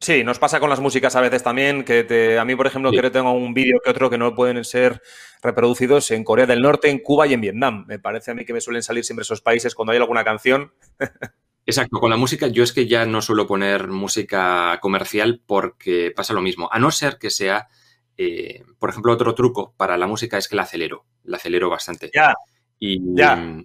sí, 0.00 0.24
nos 0.24 0.38
pasa 0.38 0.60
con 0.60 0.70
las 0.70 0.80
músicas 0.80 1.14
a 1.14 1.20
veces 1.20 1.42
también, 1.42 1.84
que 1.84 2.04
te, 2.04 2.38
a 2.38 2.46
mí, 2.46 2.56
por 2.56 2.66
ejemplo, 2.66 2.90
que 2.90 3.10
tengo 3.10 3.32
un 3.32 3.52
vídeo 3.52 3.78
que 3.84 3.90
otro 3.90 4.08
que 4.08 4.16
no 4.16 4.34
pueden 4.34 4.64
ser 4.64 5.02
reproducidos 5.42 6.10
en 6.10 6.24
Corea 6.24 6.46
del 6.46 6.62
Norte, 6.62 6.88
en 6.88 7.00
Cuba 7.00 7.26
y 7.26 7.34
en 7.34 7.42
Vietnam. 7.42 7.84
Me 7.86 7.98
parece 7.98 8.30
a 8.30 8.34
mí 8.34 8.46
que 8.46 8.54
me 8.54 8.62
suelen 8.62 8.82
salir 8.82 9.04
siempre 9.04 9.24
esos 9.24 9.42
países 9.42 9.74
cuando 9.74 9.92
hay 9.92 9.98
alguna 9.98 10.24
canción. 10.24 10.72
Exacto, 11.66 11.98
con 11.98 12.10
la 12.10 12.16
música 12.16 12.46
yo 12.46 12.62
es 12.62 12.72
que 12.72 12.86
ya 12.86 13.06
no 13.06 13.20
suelo 13.20 13.48
poner 13.48 13.88
música 13.88 14.78
comercial 14.80 15.42
porque 15.44 16.12
pasa 16.14 16.32
lo 16.32 16.40
mismo, 16.40 16.68
a 16.70 16.78
no 16.78 16.92
ser 16.92 17.18
que 17.18 17.28
sea, 17.28 17.68
eh, 18.16 18.62
por 18.78 18.90
ejemplo, 18.90 19.12
otro 19.12 19.34
truco 19.34 19.74
para 19.76 19.98
la 19.98 20.06
música 20.06 20.38
es 20.38 20.46
que 20.46 20.54
la 20.54 20.62
acelero, 20.62 21.04
la 21.24 21.38
acelero 21.38 21.68
bastante. 21.68 22.10
Ya. 22.14 22.34
Y, 22.78 23.00
ya. 23.16 23.64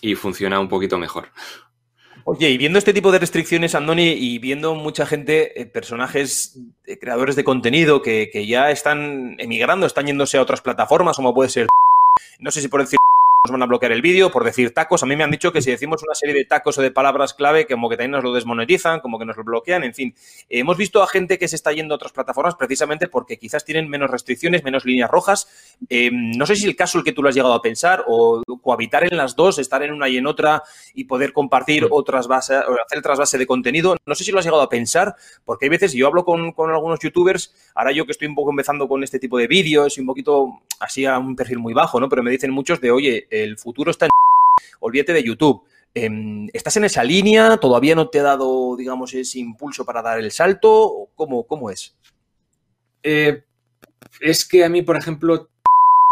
y 0.00 0.14
funciona 0.14 0.60
un 0.60 0.68
poquito 0.68 0.98
mejor. 0.98 1.32
Oye, 2.24 2.50
y 2.50 2.58
viendo 2.58 2.78
este 2.78 2.92
tipo 2.92 3.10
de 3.10 3.18
restricciones, 3.18 3.74
Andoni, 3.74 4.10
y 4.10 4.38
viendo 4.38 4.74
mucha 4.74 5.04
gente, 5.04 5.60
eh, 5.60 5.66
personajes, 5.66 6.60
eh, 6.86 6.98
creadores 6.98 7.34
de 7.34 7.44
contenido 7.44 8.02
que, 8.02 8.30
que 8.32 8.46
ya 8.46 8.70
están 8.70 9.34
emigrando, 9.38 9.86
están 9.86 10.06
yéndose 10.06 10.38
a 10.38 10.42
otras 10.42 10.60
plataformas, 10.60 11.16
como 11.16 11.34
puede 11.34 11.48
ser, 11.48 11.66
no 12.38 12.50
sé 12.50 12.60
si 12.60 12.68
por 12.68 12.82
decir 12.82 12.98
van 13.50 13.62
a 13.62 13.66
bloquear 13.66 13.92
el 13.92 14.02
vídeo 14.02 14.30
por 14.30 14.44
decir 14.44 14.72
tacos. 14.72 15.02
A 15.02 15.06
mí 15.06 15.16
me 15.16 15.24
han 15.24 15.30
dicho 15.30 15.52
que 15.52 15.62
si 15.62 15.70
decimos 15.70 16.02
una 16.02 16.14
serie 16.14 16.34
de 16.34 16.44
tacos 16.44 16.78
o 16.78 16.82
de 16.82 16.90
palabras 16.90 17.34
clave, 17.34 17.66
como 17.66 17.88
que 17.88 17.96
también 17.96 18.12
nos 18.12 18.24
lo 18.24 18.32
desmonetizan, 18.32 19.00
como 19.00 19.18
que 19.18 19.24
nos 19.24 19.36
lo 19.36 19.44
bloquean, 19.44 19.84
en 19.84 19.94
fin. 19.94 20.14
hemos 20.48 20.76
visto 20.76 21.02
a 21.02 21.06
gente 21.06 21.38
que 21.38 21.48
se 21.48 21.56
está 21.56 21.72
yendo 21.72 21.94
a 21.94 21.96
otras 21.96 22.12
plataformas 22.12 22.54
precisamente 22.54 23.08
porque 23.08 23.38
quizás 23.38 23.64
tienen 23.64 23.88
menos 23.88 24.10
restricciones, 24.10 24.64
menos 24.64 24.84
líneas 24.84 25.10
rojas. 25.10 25.48
Eh, 25.88 26.10
no 26.12 26.46
sé 26.46 26.56
si 26.56 26.66
el 26.66 26.76
caso 26.76 26.98
el 26.98 27.04
que 27.04 27.12
tú 27.12 27.22
lo 27.22 27.28
has 27.28 27.34
llegado 27.34 27.54
a 27.54 27.62
pensar 27.62 28.04
o 28.06 28.42
cohabitar 28.60 29.04
en 29.04 29.16
las 29.16 29.36
dos, 29.36 29.58
estar 29.58 29.82
en 29.82 29.92
una 29.92 30.08
y 30.08 30.16
en 30.16 30.26
otra 30.26 30.62
y 30.94 31.04
poder 31.04 31.32
compartir 31.32 31.86
otras 31.90 32.26
bases, 32.26 32.62
o 32.68 32.76
hacer 32.84 33.02
trasvase 33.02 33.38
de 33.38 33.46
contenido. 33.46 33.96
No 34.06 34.14
sé 34.14 34.24
si 34.24 34.32
lo 34.32 34.38
has 34.38 34.44
llegado 34.44 34.62
a 34.62 34.68
pensar, 34.68 35.14
porque 35.44 35.66
hay 35.66 35.70
veces, 35.70 35.92
yo 35.92 36.06
hablo 36.06 36.24
con, 36.24 36.52
con 36.52 36.70
algunos 36.70 37.00
youtubers, 37.00 37.54
ahora 37.74 37.92
yo 37.92 38.04
que 38.06 38.12
estoy 38.12 38.28
un 38.28 38.34
poco 38.34 38.50
empezando 38.50 38.88
con 38.88 39.02
este 39.02 39.18
tipo 39.18 39.38
de 39.38 39.46
vídeos 39.46 39.96
y 39.96 40.00
un 40.00 40.06
poquito 40.06 40.60
así 40.80 41.04
a 41.04 41.18
un 41.18 41.36
perfil 41.36 41.58
muy 41.58 41.74
bajo, 41.74 42.00
¿no? 42.00 42.08
Pero 42.08 42.22
me 42.22 42.30
dicen 42.30 42.50
muchos 42.50 42.80
de, 42.80 42.90
oye, 42.90 43.26
el 43.30 43.58
futuro 43.58 43.90
está 43.90 44.06
en... 44.06 44.10
Olvídate 44.80 45.12
de 45.12 45.22
YouTube. 45.22 45.62
Em, 45.94 46.48
¿Estás 46.52 46.76
en 46.76 46.84
esa 46.84 47.02
línea? 47.02 47.56
¿Todavía 47.56 47.94
no 47.94 48.08
te 48.08 48.20
ha 48.20 48.22
dado, 48.22 48.76
digamos, 48.76 49.14
ese 49.14 49.38
impulso 49.38 49.84
para 49.84 50.02
dar 50.02 50.18
el 50.18 50.30
salto? 50.30 51.08
¿Cómo, 51.14 51.44
cómo 51.44 51.70
es? 51.70 51.96
Eh, 53.02 53.42
es 54.20 54.44
que 54.44 54.64
a 54.64 54.68
mí, 54.68 54.82
por 54.82 54.96
ejemplo, 54.96 55.48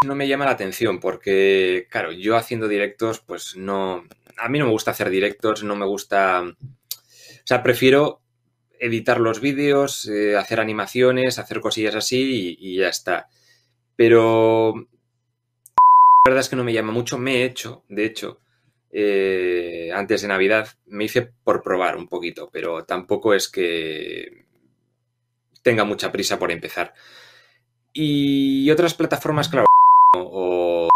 no 0.05 0.15
me 0.15 0.29
llama 0.29 0.45
la 0.45 0.53
atención 0.53 1.01
porque, 1.01 1.87
claro, 1.91 2.13
yo 2.13 2.37
haciendo 2.37 2.69
directos, 2.69 3.21
pues 3.21 3.57
no... 3.57 4.05
A 4.39 4.49
mí 4.49 4.59
no 4.59 4.67
me 4.67 4.71
gusta 4.71 4.91
hacer 4.91 5.11
directos, 5.11 5.65
no 5.65 5.77
me 5.77 5.87
gusta... 5.87 6.43
O 6.43 7.47
sea, 7.47 7.63
prefiero 7.63 8.21
editar 8.79 9.21
los 9.21 9.41
vídeos, 9.41 10.07
eh, 10.09 10.37
hacer 10.37 10.61
animaciones, 10.61 11.39
hacer 11.39 11.61
cosillas 11.61 11.95
así 11.95 12.57
y, 12.59 12.77
ya 12.77 12.89
está. 12.89 13.29
Pero 13.95 14.75
la 14.75 16.31
verdad 16.31 16.41
es 16.41 16.49
que 16.49 16.57
no 16.57 16.65
me 16.65 16.73
llama 16.73 16.93
mucho. 16.93 17.19
Me 17.19 17.39
he 17.39 17.45
hecho, 17.45 17.85
de 17.89 18.05
hecho, 18.05 18.41
eh, 18.91 19.91
antes 19.95 20.23
de 20.23 20.29
Navidad, 20.29 20.69
me 20.87 21.05
hice 21.05 21.23
por 21.23 21.63
probar 21.63 21.97
un 21.97 22.09
poquito, 22.09 22.51
pero 22.53 22.85
tampoco 22.85 23.33
es 23.33 23.49
que 23.49 24.45
tenga 25.63 25.85
mucha 25.85 26.13
prisa 26.13 26.39
por 26.39 26.53
empezar. 26.53 26.93
Y 27.93 28.71
otras 28.71 28.93
plataformas, 28.95 29.49
claro, 29.49 29.66
o 30.25 30.89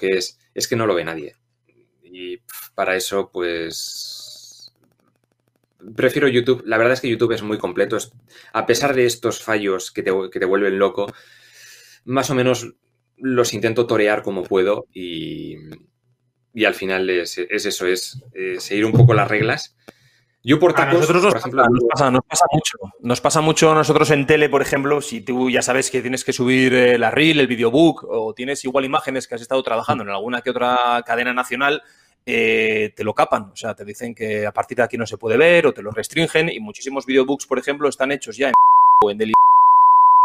que 0.00 0.18
es, 0.18 0.38
es 0.54 0.68
que 0.68 0.76
no 0.76 0.86
lo 0.86 0.94
ve 0.94 1.04
nadie. 1.04 1.36
Y 2.02 2.38
para 2.74 2.96
eso, 2.96 3.30
pues, 3.32 4.72
prefiero 5.94 6.28
YouTube. 6.28 6.62
La 6.66 6.78
verdad 6.78 6.94
es 6.94 7.00
que 7.00 7.08
YouTube 7.08 7.32
es 7.32 7.42
muy 7.42 7.58
completo. 7.58 7.98
a 8.52 8.66
pesar 8.66 8.94
de 8.94 9.06
estos 9.06 9.42
fallos 9.42 9.90
que 9.90 10.02
te, 10.02 10.12
que 10.30 10.40
te 10.40 10.46
vuelven 10.46 10.78
loco, 10.78 11.12
más 12.04 12.30
o 12.30 12.34
menos 12.34 12.74
los 13.16 13.52
intento 13.52 13.86
torear 13.86 14.22
como 14.22 14.44
puedo 14.44 14.86
y, 14.94 15.56
al 16.64 16.74
final 16.74 17.10
es, 17.10 17.38
eso, 17.38 17.86
es 17.86 18.22
seguir 18.58 18.84
un 18.84 18.92
poco 18.92 19.14
las 19.14 19.28
reglas. 19.28 19.76
Yo 20.44 20.58
por 20.58 20.72
tacos, 20.72 21.00
nosotros 21.00 21.22
nos, 21.22 21.32
por 21.32 21.40
ejemplo, 21.40 21.64
nos, 21.68 21.84
pasa, 21.90 22.10
nos, 22.10 22.24
pasa, 22.24 22.46
mucho. 22.52 22.78
Nos 23.00 23.20
pasa 23.20 23.40
mucho 23.40 23.72
a 23.72 23.74
nosotros 23.74 24.10
en 24.10 24.26
tele, 24.26 24.48
por 24.48 24.62
ejemplo, 24.62 25.00
si 25.02 25.20
tú 25.20 25.50
ya 25.50 25.62
sabes 25.62 25.90
que 25.90 26.00
tienes 26.00 26.24
que 26.24 26.32
subir 26.32 26.72
eh, 26.74 26.98
la 26.98 27.10
reel, 27.10 27.40
el 27.40 27.48
videobook, 27.48 28.04
o 28.08 28.32
tienes 28.34 28.64
igual 28.64 28.84
imágenes 28.84 29.26
que 29.26 29.34
has 29.34 29.42
estado 29.42 29.62
trabajando 29.62 30.04
en 30.04 30.10
alguna 30.10 30.40
que 30.40 30.50
otra 30.50 31.02
cadena 31.04 31.32
nacional, 31.32 31.82
eh, 32.24 32.92
te 32.94 33.04
lo 33.04 33.14
capan. 33.14 33.50
O 33.52 33.56
sea, 33.56 33.74
te 33.74 33.84
dicen 33.84 34.14
que 34.14 34.46
a 34.46 34.52
partir 34.52 34.76
de 34.76 34.84
aquí 34.84 34.96
no 34.96 35.06
se 35.06 35.18
puede 35.18 35.36
ver 35.36 35.66
o 35.66 35.72
te 35.72 35.82
lo 35.82 35.90
restringen. 35.90 36.48
Y 36.48 36.60
muchísimos 36.60 37.04
videobooks, 37.04 37.46
por 37.46 37.58
ejemplo, 37.58 37.88
están 37.88 38.12
hechos 38.12 38.36
ya 38.36 38.48
en 38.48 38.54
o 39.02 39.10
en 39.10 39.18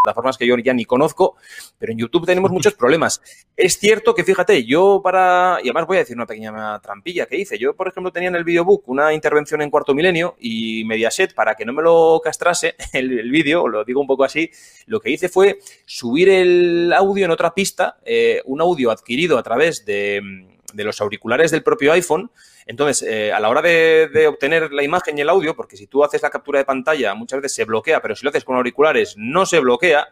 plataformas 0.03 0.37
que 0.37 0.45
yo 0.45 0.57
ya 0.57 0.73
ni 0.73 0.83
conozco, 0.83 1.37
pero 1.79 1.93
en 1.93 1.97
YouTube 1.97 2.25
tenemos 2.25 2.51
muchos 2.51 2.73
problemas. 2.73 3.21
Es 3.55 3.79
cierto 3.79 4.13
que, 4.13 4.25
fíjate, 4.25 4.65
yo 4.65 4.99
para, 5.01 5.59
y 5.63 5.69
además 5.69 5.87
voy 5.87 5.95
a 5.95 5.99
decir 6.01 6.17
una 6.17 6.25
pequeña 6.25 6.77
trampilla 6.79 7.25
que 7.25 7.37
hice, 7.37 7.57
yo, 7.57 7.73
por 7.73 7.87
ejemplo, 7.87 8.11
tenía 8.11 8.27
en 8.27 8.35
el 8.35 8.43
videobook 8.43 8.83
una 8.89 9.13
intervención 9.13 9.61
en 9.61 9.69
cuarto 9.69 9.95
milenio 9.95 10.35
y 10.41 10.83
Mediaset, 10.83 11.33
para 11.33 11.55
que 11.55 11.63
no 11.63 11.71
me 11.71 11.81
lo 11.81 12.19
castrase 12.21 12.75
el, 12.91 13.31
vídeo, 13.31 13.69
lo 13.69 13.85
digo 13.85 14.01
un 14.01 14.07
poco 14.07 14.25
así, 14.25 14.51
lo 14.87 14.99
que 14.99 15.09
hice 15.09 15.29
fue 15.29 15.59
subir 15.85 16.27
el 16.27 16.91
audio 16.91 17.23
en 17.23 17.31
otra 17.31 17.53
pista, 17.53 17.97
eh, 18.03 18.41
un 18.43 18.59
audio 18.59 18.91
adquirido 18.91 19.37
a 19.37 19.43
través 19.43 19.85
de 19.85 20.52
de 20.73 20.83
los 20.83 20.99
auriculares 21.01 21.51
del 21.51 21.63
propio 21.63 21.93
iPhone. 21.93 22.31
Entonces, 22.65 23.07
eh, 23.07 23.31
a 23.31 23.39
la 23.39 23.49
hora 23.49 23.61
de, 23.61 24.27
obtener 24.27 24.71
la 24.71 24.83
imagen 24.83 25.17
y 25.17 25.21
el 25.21 25.29
audio, 25.29 25.55
porque 25.55 25.77
si 25.77 25.87
tú 25.87 26.03
haces 26.03 26.21
la 26.21 26.29
captura 26.29 26.59
de 26.59 26.65
pantalla, 26.65 27.13
muchas 27.13 27.41
veces 27.41 27.55
se 27.55 27.65
bloquea, 27.65 28.01
pero 28.01 28.15
si 28.15 28.23
lo 28.23 28.29
haces 28.29 28.43
con 28.43 28.55
auriculares, 28.55 29.15
no 29.17 29.45
se 29.45 29.59
bloquea. 29.59 30.07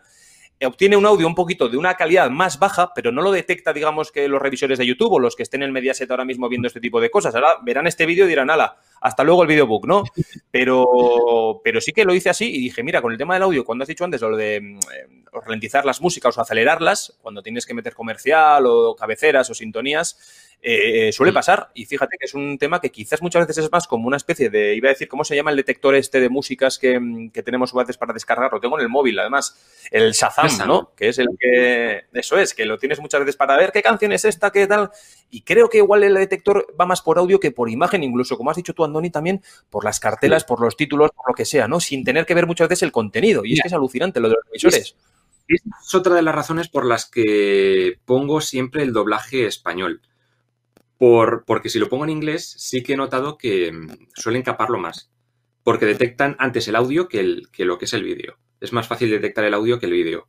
Eh, 0.60 0.67
obtiene 0.67 0.95
un 0.95 1.06
audio 1.06 1.26
un 1.26 1.34
poquito 1.34 1.69
de 1.69 1.78
una 1.78 1.95
calidad 1.95 2.30
más 2.30 2.60
baja, 2.60 2.93
pero 2.93 3.12
no 3.12 3.21
lo 3.21 3.32
detecta, 3.32 3.74
digamos, 3.74 4.12
que 4.12 4.28
los 4.28 4.39
revisores 4.39 4.78
de 4.78 4.86
YouTube 4.86 5.13
o 5.13 5.19
los 5.19 5.36
que 5.36 5.43
estén 5.43 5.63
en 5.63 5.67
el 5.67 5.71
Mediaset 5.71 6.10
ahora 6.12 6.24
mismo 6.24 6.47
viendo 6.50 6.67
este 6.67 6.80
tipo 6.80 7.02
de 7.02 7.10
cosas. 7.10 7.34
Ahora 7.34 7.58
verán 7.63 7.88
este 7.88 8.06
vídeo 8.06 8.26
y 8.26 8.30
dirán, 8.30 8.50
ala, 8.52 8.78
hasta 9.02 9.24
luego 9.24 9.41
el 9.41 9.47
videobook, 9.47 9.88
¿no? 9.88 10.04
Pero, 10.52 11.62
pero 11.63 11.82
sí 11.82 11.93
que 11.93 12.06
lo 12.06 12.13
hice 12.13 12.30
así 12.30 12.54
y 12.54 12.60
dije, 12.60 12.84
mira, 12.84 13.02
con 13.02 13.12
el 13.12 13.17
tema 13.17 13.34
del 13.34 13.43
audio, 13.43 13.65
cuando 13.65 13.84
has 13.84 13.88
dicho 13.88 14.04
antes 14.04 14.21
lo 14.21 14.38
de 14.38 14.62
mm, 14.62 14.78
eh, 14.78 15.24
ralentizar 15.43 15.86
las 15.86 16.00
músicas 16.02 16.38
o 16.38 16.41
acelerarlas, 16.41 17.17
cuando 17.21 17.41
tienes 17.41 17.65
que 17.65 17.74
meter 17.74 17.95
comercial 17.95 18.65
o 18.67 18.95
cabeceras 18.95 19.50
o 19.50 19.56
sintonías, 19.56 20.51
eh, 20.63 21.12
suele 21.12 21.32
mm. 21.32 21.36
pasar 21.36 21.71
y 21.74 21.86
fíjate 21.86 22.17
que 22.19 22.26
es 22.28 22.36
un 22.36 22.60
tema 22.60 22.80
que 22.80 22.91
quizás 22.91 23.19
muchas 23.24 23.47
veces 23.47 23.65
es 23.65 23.71
más 23.71 23.88
como 23.88 24.08
una 24.08 24.17
especie 24.17 24.52
de, 24.52 24.76
iba 24.76 24.89
a 24.89 24.93
decir, 24.93 25.08
¿cómo 25.08 25.24
se 25.24 25.36
llama 25.36 25.50
el 25.50 25.58
detector 25.58 25.95
este 25.95 26.19
de 26.19 26.30
músicas 26.30 26.78
que, 26.78 27.00
mm, 27.00 27.32
tenemos 27.32 27.74
a 27.74 27.80
veces 27.80 27.97
para 27.97 28.13
descargar? 28.13 28.54
Lo 28.54 28.60
tengo 28.60 28.78
en 28.78 28.84
el 28.84 28.89
móvil, 28.89 29.17
además, 29.17 29.60
el 29.89 30.12
Shazam, 30.12 30.67
¿no? 30.67 30.93
Que 30.95 31.10
es 31.10 31.17
el 31.17 31.30
que, 31.39 32.04
eso 32.13 32.38
es, 32.38 32.54
que 32.54 32.65
lo 32.65 32.78
tienes 32.78 33.00
muchas 33.00 33.21
veces 33.21 33.38
para 33.38 33.58
ver 33.58 33.71
qué 33.71 33.82
canción 33.82 34.12
es 34.12 34.24
esta, 34.24 34.52
qué 34.52 34.67
tal, 34.67 34.91
y 35.32 35.41
creo 35.41 35.67
que 35.67 35.80
igual 35.80 36.04
el 36.04 36.13
detector 36.13 36.67
va 36.80 36.86
más 36.86 37.02
por 37.02 37.17
audio 37.17 37.39
que 37.39 37.50
por 37.50 37.67
imagen, 37.67 38.04
incluso, 38.04 38.38
como 38.38 38.52
has 38.52 38.58
dicho 38.58 38.76
tú, 38.76 38.84
Andoni, 38.84 39.10
también 39.10 39.41
por 39.71 39.84
las 39.84 40.00
cartelas, 40.00 40.43
por 40.43 40.62
los 40.62 40.78
títulos, 40.78 41.10
por 41.15 41.30
lo 41.30 41.34
que 41.34 41.45
sea, 41.45 41.67
¿no? 41.67 41.80
Sin 41.80 42.04
tener 42.04 42.28
que 42.28 42.36
ver 42.36 42.45
muchas 42.45 42.69
veces 42.69 42.84
el 42.84 42.91
contenido, 42.91 43.45
y 43.45 43.54
es 43.54 43.62
que 43.62 43.67
es 43.67 43.74
alucinante 43.74 44.19
lo 44.19 44.30
de 44.30 44.36
los 44.36 44.45
revisores. 44.45 44.95
es 45.47 45.95
otra 45.95 46.13
de 46.13 46.21
las 46.21 46.36
razones 46.36 46.69
por 46.69 46.86
las 46.86 47.10
que 47.10 47.97
pongo 48.06 48.41
siempre 48.41 48.84
el 48.84 48.93
doblaje 48.93 49.47
español 49.47 50.02
porque 51.02 51.70
si 51.70 51.80
lo 51.80 51.90
pongo 51.90 52.04
en 52.04 52.12
inglés, 52.12 52.54
sí 52.60 52.84
que 52.84 52.94
he 52.94 52.98
notado 52.98 53.36
que 53.38 53.72
mm, 53.72 54.10
suelen 54.14 54.44
caparlo 54.44 54.78
más. 54.78 55.12
porque 55.64 55.86
detectan 55.86 56.36
antes 56.40 56.68
el 56.68 56.76
audio 56.76 57.08
que, 57.08 57.20
el, 57.20 57.50
que 57.52 57.66
lo 57.66 57.78
que 57.78 57.86
es 57.86 57.94
el 57.94 58.04
vídeo. 58.04 58.38
Es 58.60 58.74
más 58.74 58.88
fácil 58.88 59.12
detectar 59.12 59.46
el 59.46 59.54
audio 59.54 59.80
que 59.80 59.86
el 59.88 59.92
vídeo. 59.94 60.28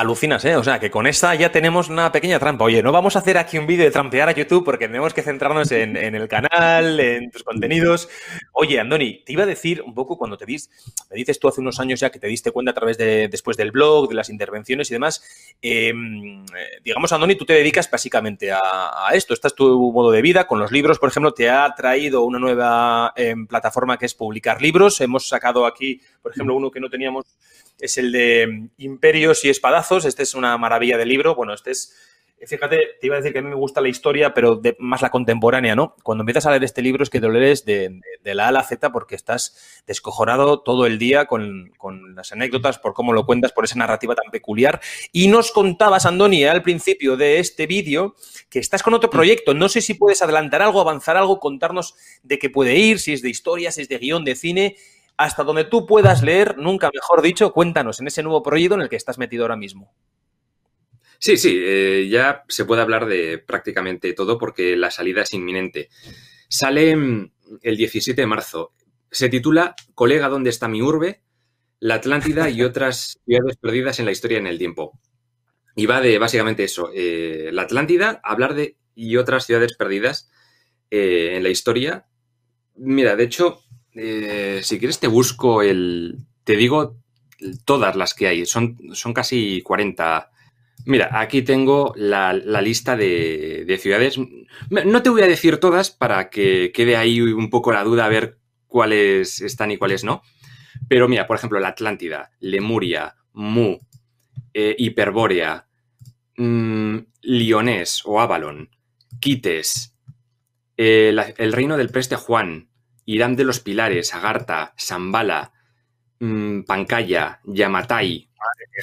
Alucinas, 0.00 0.42
¿eh? 0.46 0.56
O 0.56 0.64
sea, 0.64 0.80
que 0.80 0.90
con 0.90 1.06
esta 1.06 1.34
ya 1.34 1.52
tenemos 1.52 1.90
una 1.90 2.10
pequeña 2.10 2.38
trampa. 2.38 2.64
Oye, 2.64 2.82
no 2.82 2.90
vamos 2.90 3.16
a 3.16 3.18
hacer 3.18 3.36
aquí 3.36 3.58
un 3.58 3.66
vídeo 3.66 3.84
de 3.84 3.90
trampear 3.90 4.30
a 4.30 4.32
YouTube 4.32 4.64
porque 4.64 4.86
tenemos 4.86 5.12
que 5.12 5.20
centrarnos 5.20 5.70
en, 5.72 5.94
el 5.96 6.26
canal, 6.26 6.98
en 6.98 7.30
tus 7.30 7.44
contenidos. 7.44 8.08
Oye, 8.52 8.80
Andoni, 8.80 9.22
te 9.24 9.34
iba 9.34 9.42
a 9.42 9.46
decir 9.46 9.82
un 9.82 9.92
poco 9.92 10.16
cuando 10.16 10.38
te 10.38 10.46
dis, 10.46 10.70
me 11.10 11.16
dices 11.16 11.38
tú 11.38 11.48
hace 11.48 11.60
unos 11.60 11.80
años 11.80 12.00
ya 12.00 12.08
que 12.08 12.18
te 12.18 12.28
diste 12.28 12.50
cuenta 12.50 12.70
a 12.70 12.74
través 12.74 12.96
de, 12.96 13.28
después 13.28 13.58
del 13.58 13.72
blog, 13.72 14.08
de 14.08 14.14
las 14.14 14.30
intervenciones 14.30 14.90
y 14.90 14.94
demás, 14.94 15.22
em, 15.60 16.46
digamos, 16.82 17.12
Andoni, 17.12 17.34
tú 17.34 17.44
te 17.44 17.52
dedicas 17.52 17.90
básicamente 17.90 18.50
a, 18.52 19.10
esto. 19.12 19.34
Este 19.34 19.48
es 19.48 19.54
tu 19.54 19.92
modo 19.92 20.10
de 20.10 20.22
vida. 20.22 20.46
Con 20.46 20.58
los 20.58 20.72
libros, 20.72 20.98
por 20.98 21.10
ejemplo, 21.10 21.34
te 21.34 21.50
ha 21.50 21.74
traído 21.74 22.24
una 22.24 22.38
nueva 22.38 23.12
em, 23.16 23.46
plataforma 23.46 23.98
que 23.98 24.06
es 24.06 24.14
publicar 24.14 24.62
libros. 24.62 24.98
Hemos 25.02 25.28
sacado 25.28 25.66
aquí, 25.66 26.00
por 26.22 26.32
ejemplo, 26.32 26.56
uno 26.56 26.70
que 26.70 26.80
no 26.80 26.88
teníamos 26.88 27.26
es 27.80 27.98
el 27.98 28.12
de 28.12 28.68
Imperios 28.78 29.44
y 29.44 29.48
Espadazos. 29.48 30.04
Este 30.04 30.22
es 30.22 30.34
una 30.34 30.56
maravilla 30.58 30.98
de 30.98 31.06
libro. 31.06 31.34
Bueno, 31.34 31.54
este 31.54 31.70
es, 31.70 31.96
fíjate, 32.46 32.78
te 33.00 33.06
iba 33.06 33.16
a 33.16 33.18
decir 33.18 33.32
que 33.32 33.38
a 33.38 33.42
mí 33.42 33.48
me 33.48 33.54
gusta 33.54 33.80
la 33.80 33.88
historia, 33.88 34.34
pero 34.34 34.60
más 34.78 35.02
la 35.02 35.10
contemporánea, 35.10 35.74
¿no? 35.74 35.96
Cuando 36.02 36.22
empiezas 36.22 36.46
a 36.46 36.50
leer 36.50 36.64
este 36.64 36.82
libro 36.82 37.02
es 37.02 37.10
que 37.10 37.20
te 37.20 37.26
lo 37.26 37.32
lees 37.32 37.64
de, 37.64 38.00
la 38.22 38.44
A 38.44 38.48
a 38.48 38.52
la 38.52 38.62
Z 38.62 38.92
porque 38.92 39.14
estás 39.14 39.82
descojonado 39.86 40.60
todo 40.60 40.86
el 40.86 40.98
día 40.98 41.26
con, 41.26 41.72
las 42.14 42.32
anécdotas, 42.32 42.78
por 42.78 42.92
cómo 42.92 43.12
lo 43.12 43.24
cuentas, 43.24 43.52
por 43.52 43.64
esa 43.64 43.78
narrativa 43.78 44.14
tan 44.14 44.30
peculiar. 44.30 44.80
Y 45.10 45.28
nos 45.28 45.50
contabas, 45.50 46.04
Andoni, 46.04 46.44
al 46.44 46.62
principio 46.62 47.16
de 47.16 47.38
este 47.38 47.66
vídeo, 47.66 48.14
que 48.50 48.58
estás 48.58 48.82
con 48.82 48.94
otro 48.94 49.08
proyecto. 49.10 49.54
No 49.54 49.68
sé 49.68 49.80
si 49.80 49.94
puedes 49.94 50.20
adelantar 50.22 50.62
algo, 50.62 50.80
avanzar 50.80 51.16
algo, 51.16 51.40
contarnos 51.40 51.94
de 52.22 52.38
qué 52.38 52.50
puede 52.50 52.76
ir, 52.76 52.98
si 52.98 53.14
es 53.14 53.22
de 53.22 53.30
historia, 53.30 53.72
si 53.72 53.82
es 53.82 53.88
de 53.88 53.98
guion, 53.98 54.24
de 54.24 54.36
cine 54.36 54.76
hasta 55.20 55.44
donde 55.44 55.64
tú 55.64 55.84
puedas 55.84 56.22
leer, 56.22 56.56
nunca 56.56 56.90
mejor 56.94 57.20
dicho, 57.20 57.52
cuéntanos 57.52 58.00
en 58.00 58.06
ese 58.06 58.22
nuevo 58.22 58.42
proyecto 58.42 58.76
en 58.76 58.80
el 58.80 58.88
que 58.88 58.96
estás 58.96 59.18
metido 59.18 59.44
ahora 59.44 59.56
mismo. 59.56 59.94
Sí, 61.18 61.36
sí, 61.36 61.60
eh, 61.62 62.08
ya 62.10 62.42
se 62.48 62.64
puede 62.64 62.80
hablar 62.80 63.04
de 63.04 63.36
prácticamente 63.36 64.14
todo 64.14 64.38
porque 64.38 64.78
la 64.78 64.90
salida 64.90 65.20
es 65.20 65.34
inminente. 65.34 65.90
Sale 66.48 66.96
mm, 66.96 67.32
el 67.60 67.76
17 67.76 68.18
de 68.18 68.26
marzo. 68.26 68.72
Se 69.10 69.28
titula 69.28 69.74
Colega, 69.94 70.30
¿dónde 70.30 70.48
está 70.48 70.68
mi 70.68 70.80
urbe? 70.80 71.20
La 71.80 71.96
Atlántida 71.96 72.48
y 72.48 72.62
otras 72.62 73.18
ciudades 73.26 73.58
perdidas 73.58 73.98
en 73.98 74.06
la 74.06 74.12
historia 74.12 74.38
en 74.38 74.46
el 74.46 74.56
tiempo. 74.56 74.98
Y 75.76 75.84
va 75.84 76.00
de 76.00 76.18
básicamente 76.18 76.64
eso, 76.64 76.92
eh, 76.94 77.50
la 77.52 77.62
Atlántida, 77.62 78.22
hablar 78.24 78.54
de 78.54 78.78
y 78.94 79.18
otras 79.18 79.44
ciudades 79.44 79.76
perdidas 79.76 80.30
eh, 80.90 81.32
en 81.34 81.42
la 81.42 81.50
historia. 81.50 82.06
Mira, 82.74 83.16
de 83.16 83.24
hecho, 83.24 83.60
eh, 83.94 84.60
si 84.62 84.78
quieres 84.78 85.00
te 85.00 85.08
busco 85.08 85.62
el... 85.62 86.18
Te 86.44 86.56
digo 86.56 86.96
todas 87.64 87.96
las 87.96 88.14
que 88.14 88.28
hay. 88.28 88.46
Son, 88.46 88.76
son 88.92 89.12
casi 89.12 89.62
40. 89.62 90.30
Mira, 90.86 91.10
aquí 91.12 91.42
tengo 91.42 91.92
la, 91.96 92.32
lista 92.32 92.96
de, 92.96 93.78
ciudades. 93.80 94.18
No 94.70 95.02
te 95.02 95.10
voy 95.10 95.22
a 95.22 95.28
decir 95.28 95.58
todas 95.58 95.90
para 95.90 96.30
que 96.30 96.72
quede 96.72 96.96
ahí 96.96 97.20
un 97.20 97.50
poco 97.50 97.72
la 97.72 97.84
duda 97.84 98.06
a 98.06 98.08
ver 98.08 98.38
cuáles 98.66 99.40
están 99.40 99.70
y 99.70 99.76
cuáles 99.76 100.04
no. 100.04 100.22
Pero 100.88 101.08
mira, 101.08 101.26
por 101.26 101.36
ejemplo, 101.36 101.60
la 101.60 101.68
Atlántida, 101.68 102.30
Lemuria, 102.40 103.16
Mu, 103.32 103.78
eh, 104.54 104.74
Hiperbórea, 104.78 105.66
mm, 106.36 106.98
Lionés 107.22 108.02
o 108.04 108.20
Avalon, 108.20 108.70
Quites, 109.20 109.94
eh, 110.76 111.14
el 111.36 111.52
reino 111.52 111.76
del 111.76 111.90
Preste 111.90 112.16
Juan, 112.16 112.69
Irán 113.10 113.34
de 113.34 113.42
los 113.42 113.58
Pilares, 113.58 114.14
Agartha, 114.14 114.72
Zambala, 114.78 115.52
mm, 116.20 116.60
Pancaya, 116.62 117.40
Yamatai, 117.44 118.28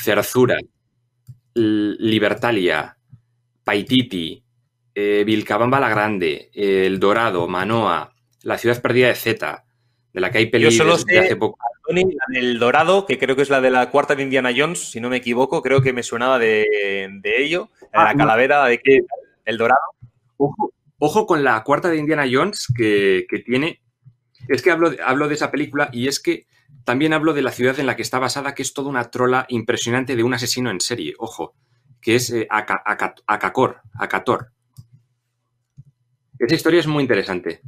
Cerzura, 0.02 0.58
Libertalia, 1.54 2.98
Paititi, 3.64 4.44
eh, 4.94 5.24
Vilcabamba 5.26 5.80
la 5.80 5.90
Grande, 5.90 6.50
El 6.54 7.00
Dorado, 7.00 7.48
Manoa, 7.48 8.14
la 8.44 8.58
ciudad 8.58 8.82
perdida 8.82 9.08
de 9.08 9.16
Zeta, 9.16 9.64
de 10.12 10.20
la 10.20 10.30
que 10.30 10.40
hay 10.40 10.48
películas 10.48 11.06
de 11.06 11.20
hace 11.20 11.36
poco. 11.38 11.58
El 12.34 12.60
Dorado, 12.60 13.06
que 13.06 13.18
creo 13.18 13.38
que 13.38 13.44
es 13.44 13.50
la 13.50 13.62
de 13.62 13.72
la 13.72 13.90
cuarta 13.92 14.14
de 14.14 14.24
Indiana 14.24 14.52
Jones, 14.56 14.92
si 14.92 15.00
no 15.00 15.10
me 15.10 15.18
equivoco, 15.18 15.62
creo 15.62 15.82
que 15.82 15.94
me 15.94 16.04
sonaba 16.04 16.38
de, 16.38 16.66
ello, 17.24 17.70
la 17.94 18.10
ah, 18.10 18.14
calavera 18.14 18.66
de 18.66 18.80
que 18.80 19.00
el 19.46 19.58
Dorado. 19.58 19.80
Ojo, 21.00 21.26
con 21.26 21.46
la 21.46 21.64
cuarta 21.64 21.90
de 21.90 21.98
Indiana 21.98 22.26
Jones 22.30 22.68
que, 22.76 23.26
que 23.30 23.40
tiene 23.40 23.80
es 24.48 24.62
que 24.62 24.72
hablo 24.72 24.92
hablo 25.04 25.28
de 25.28 25.36
esa 25.36 25.52
película 25.52 25.90
y 25.92 26.08
es 26.08 26.20
que 26.20 26.48
también 26.84 27.14
hablo 27.14 27.34
de 27.34 27.42
la 27.42 27.52
ciudad 27.52 27.80
en 27.80 27.86
la 27.86 27.96
que 27.96 28.02
está 28.02 28.20
basada, 28.20 28.56
que 28.56 28.62
es 28.62 28.74
toda 28.74 28.90
una 28.90 29.12
trola 29.12 29.46
impresionante 29.50 30.16
de 30.16 30.24
un 30.24 30.34
asesino 30.34 30.70
en 30.72 30.80
serie, 30.80 31.14
ojo, 31.18 31.54
que 32.02 32.16
es 32.16 32.32
eh. 32.32 32.48
Esa 36.40 36.56
historia 36.56 36.80
es 36.80 36.88
muy 36.88 37.02
interesante. 37.02 37.62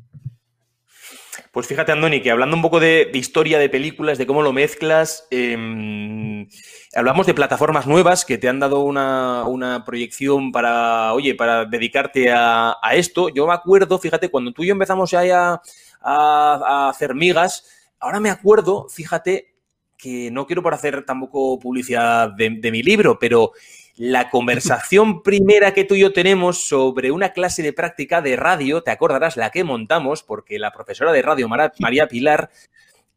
Pues 1.51 1.65
fíjate, 1.65 1.91
Andoni, 1.91 2.21
que 2.21 2.29
hablando 2.29 2.55
un 2.55 2.61
poco 2.61 2.79
de, 2.79 3.09
historia 3.13 3.57
de 3.57 3.69
películas, 3.69 4.19
de 4.19 4.27
cómo 4.27 4.43
lo 4.43 4.53
mezclas, 4.53 5.27
em, 5.31 6.47
hablamos 6.95 7.25
de 7.25 7.33
plataformas 7.33 7.87
nuevas 7.87 8.23
que 8.23 8.37
te 8.37 8.47
han 8.47 8.59
dado 8.59 8.81
una, 8.81 9.83
proyección 9.83 10.51
para, 10.51 11.11
oye, 11.13 11.33
para 11.33 11.65
dedicarte 11.65 12.31
a, 12.31 12.77
a, 12.81 12.95
esto. 12.95 13.29
Yo 13.29 13.47
me 13.47 13.53
acuerdo, 13.53 13.97
fíjate, 13.97 14.29
cuando 14.29 14.51
tú 14.51 14.63
y 14.63 14.67
yo 14.67 14.73
empezamos 14.73 15.09
ya 15.09 15.53
a, 15.53 15.61
hacer 16.01 17.15
migas. 17.15 17.65
Ahora 17.99 18.19
me 18.19 18.29
acuerdo, 18.29 18.87
fíjate, 18.89 19.55
que 19.97 20.31
no 20.31 20.47
quiero 20.47 20.63
por 20.63 20.73
hacer 20.73 21.05
tampoco 21.05 21.59
publicidad 21.59 22.29
de, 22.31 22.71
mi 22.71 22.81
libro, 22.81 23.19
pero 23.19 23.51
la 23.95 24.29
conversación 24.29 25.21
primera 25.23 25.73
que 25.73 25.83
tú 25.83 25.95
y 25.95 25.99
yo 25.99 26.13
tenemos 26.13 26.67
sobre 26.67 27.11
una 27.11 27.33
clase 27.33 27.61
de 27.61 27.73
práctica 27.73 28.21
de 28.21 28.37
radio, 28.37 28.81
te 28.81 28.91
acordarás 28.91 29.35
la 29.35 29.49
que 29.49 29.65
montamos, 29.65 30.23
porque 30.23 30.57
la 30.57 30.71
profesora 30.71 31.11
de 31.11 31.21
radio, 31.21 31.49
María 31.49 32.07
Pilar, 32.07 32.49